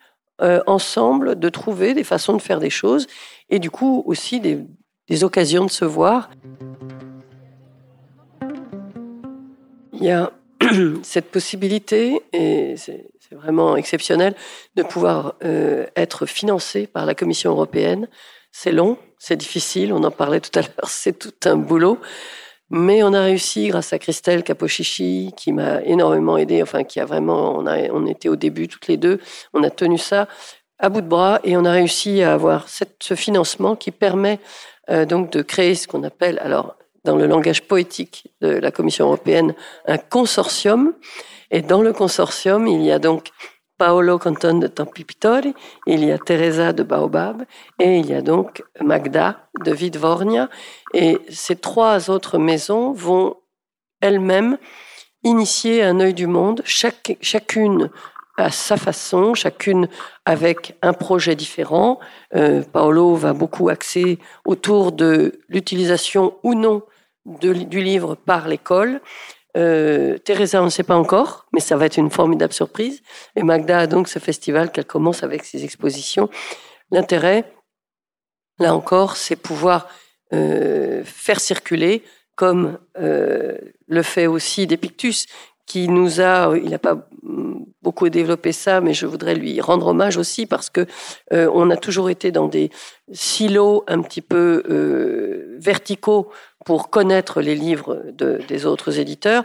[0.68, 3.08] ensemble, de trouver des façons de faire des choses
[3.50, 4.60] et du coup aussi des,
[5.10, 6.30] des occasions de se voir.
[9.94, 10.32] Il y a
[11.04, 14.36] cette possibilité, et c'est vraiment exceptionnel,
[14.76, 18.08] de pouvoir euh, être financé par la Commission européenne.
[18.52, 22.00] C'est long, c'est difficile, on en parlait tout à l'heure, c'est tout un boulot.
[22.72, 27.06] Mais on a réussi grâce à Christelle Capochichi, qui m'a énormément aidé, enfin qui a
[27.06, 29.20] vraiment, on, a, on était au début toutes les deux,
[29.54, 30.28] on a tenu ça
[30.78, 34.40] à bout de bras et on a réussi à avoir ce financement qui permet
[34.90, 39.06] euh, donc de créer ce qu'on appelle, alors dans le langage poétique de la Commission
[39.06, 39.56] européenne,
[39.88, 40.94] un consortium.
[41.52, 43.30] Et dans le consortium, il y a donc
[43.80, 45.56] Paolo Canton de Tempipitori,
[45.88, 47.46] il y a Teresa de Baobab
[47.80, 50.50] et il y a donc Magda de Vidvornia.
[50.94, 53.38] Et ces trois autres maisons vont
[54.02, 54.58] elles-mêmes
[55.24, 57.90] initier un œil du monde, chaque, chacune
[58.38, 59.88] à sa façon, chacune
[60.26, 62.00] avec un projet différent.
[62.36, 66.84] Euh, Paolo va beaucoup axer autour de l'utilisation ou non
[67.26, 69.02] du livre par l'école.
[69.58, 73.02] Euh, Teresa, on ne sait pas encore, mais ça va être une formidable surprise.
[73.36, 76.30] Et Magda a donc ce festival qu'elle commence avec ses expositions.
[76.92, 77.52] L'intérêt,
[78.60, 79.88] là encore, c'est pouvoir
[80.34, 82.04] euh, faire circuler,
[82.36, 85.26] comme euh, le fait aussi Depictus,
[85.66, 87.08] qui nous a, il n'a pas
[87.84, 90.88] beaucoup développé ça, mais je voudrais lui rendre hommage aussi parce que
[91.32, 92.72] on a toujours été dans des
[93.12, 94.64] silos un petit peu
[95.60, 96.32] verticaux
[96.66, 99.44] pour connaître les livres de, des autres éditeurs,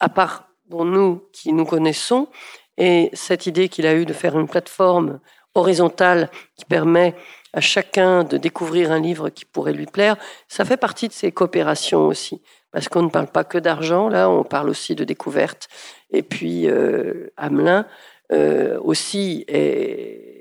[0.00, 2.28] à part pour nous qui nous connaissons.
[2.76, 5.20] Et cette idée qu'il a eue de faire une plateforme
[5.54, 7.14] horizontale qui permet
[7.52, 10.16] à chacun de découvrir un livre qui pourrait lui plaire,
[10.48, 12.40] ça fait partie de ces coopérations aussi
[12.72, 15.68] parce qu'on ne parle pas que d'argent, là, on parle aussi de découverte.
[16.10, 17.86] Et puis, euh, Hamelin
[18.32, 19.44] euh, aussi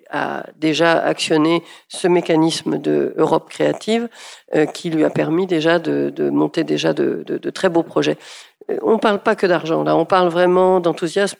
[0.09, 4.09] a déjà actionné ce mécanisme de Europe créative
[4.55, 8.17] euh, qui lui a permis déjà de, monter déjà de, de, très beaux projets.
[8.69, 11.37] Euh, on ne parle pas que d'argent, là, on parle vraiment d'enthousiasme.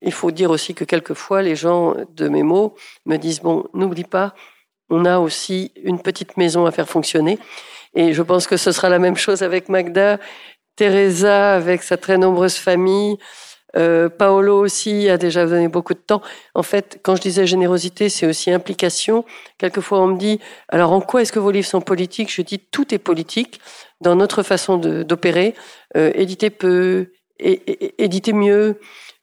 [0.00, 2.74] Il faut dire aussi que quelquefois, les gens de mes mots
[3.06, 4.34] me disent, bon, n'oublie pas,
[4.90, 7.38] on a aussi une petite maison à faire fonctionner.
[7.94, 10.18] Et je pense que ce sera la même chose avec Magda,
[10.76, 13.18] Teresa avec sa très nombreuse famille.
[13.76, 16.22] Euh, Paolo aussi a déjà donné beaucoup de temps.
[16.54, 19.24] En fait, quand je disais générosité, c'est aussi implication.
[19.58, 22.32] Quelquefois, on me dit, alors en quoi est-ce que vos livres sont politiques?
[22.32, 23.60] Je dis, tout est politique
[24.00, 25.54] dans notre façon d'opérer.
[25.96, 28.78] Euh, éditer peu, éditer mieux,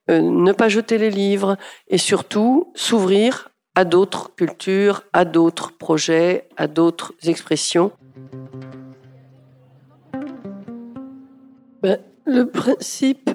[0.09, 6.47] euh, ne pas jeter les livres et surtout s'ouvrir à d'autres cultures, à d'autres projets,
[6.57, 7.91] à d'autres expressions.
[11.81, 13.29] Ben, le principe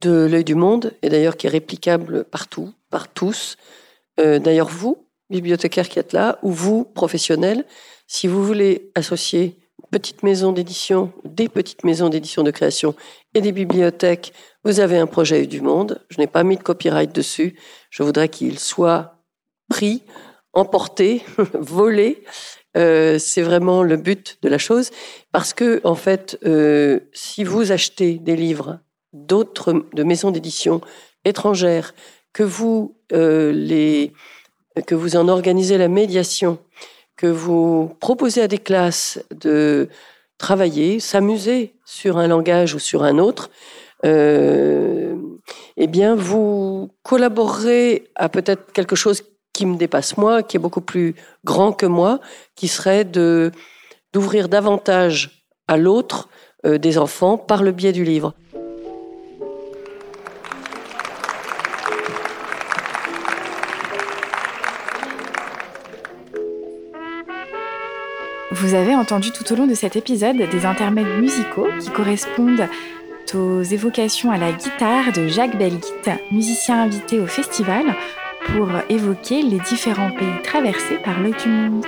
[0.00, 3.56] de l'œil du monde, et d'ailleurs qui est réplicable partout, par tous,
[4.20, 7.64] euh, d'ailleurs vous, bibliothécaires qui êtes là, ou vous, professionnels,
[8.06, 9.58] si vous voulez associer
[9.90, 12.94] petite maison d'édition, des petites maisons d'édition de création
[13.34, 14.32] et des bibliothèques,
[14.64, 16.04] vous avez un projet du monde.
[16.10, 17.58] Je n'ai pas mis de copyright dessus.
[17.90, 19.24] Je voudrais qu'il soit
[19.68, 20.02] pris,
[20.52, 21.22] emporté,
[21.54, 22.22] volé
[22.76, 24.90] euh, c'est vraiment le but de la chose,
[25.32, 28.78] parce que en fait, euh, si vous achetez des livres
[29.12, 30.80] d'autres de maisons d'édition
[31.24, 31.94] étrangères,
[32.32, 34.12] que vous euh, les
[34.86, 36.58] que vous en organisez la médiation,
[37.16, 39.88] que vous proposez à des classes de
[40.38, 43.50] travailler, s'amuser sur un langage ou sur un autre,
[44.04, 45.16] euh,
[45.76, 50.80] eh bien, vous collaborerez à peut-être quelque chose qui me dépasse moi, qui est beaucoup
[50.80, 52.20] plus grand que moi,
[52.54, 53.50] qui serait de
[54.12, 56.28] d'ouvrir davantage à l'autre
[56.64, 58.34] euh, des enfants par le biais du livre.
[68.60, 72.66] Vous avez entendu tout au long de cet épisode des intermèdes musicaux qui correspondent
[73.32, 75.92] aux évocations à la guitare de Jacques Belguit,
[76.32, 77.84] musicien invité au festival,
[78.46, 81.86] pour évoquer les différents pays traversés par l'œil du monde.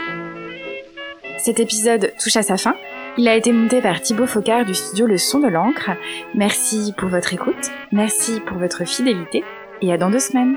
[1.39, 2.77] Cet épisode touche à sa fin.
[3.19, 5.91] Il a été monté par Thibaut Focard du studio Le Son de l'encre.
[6.37, 9.43] Merci pour votre écoute, merci pour votre fidélité
[9.83, 10.57] et à dans deux semaines.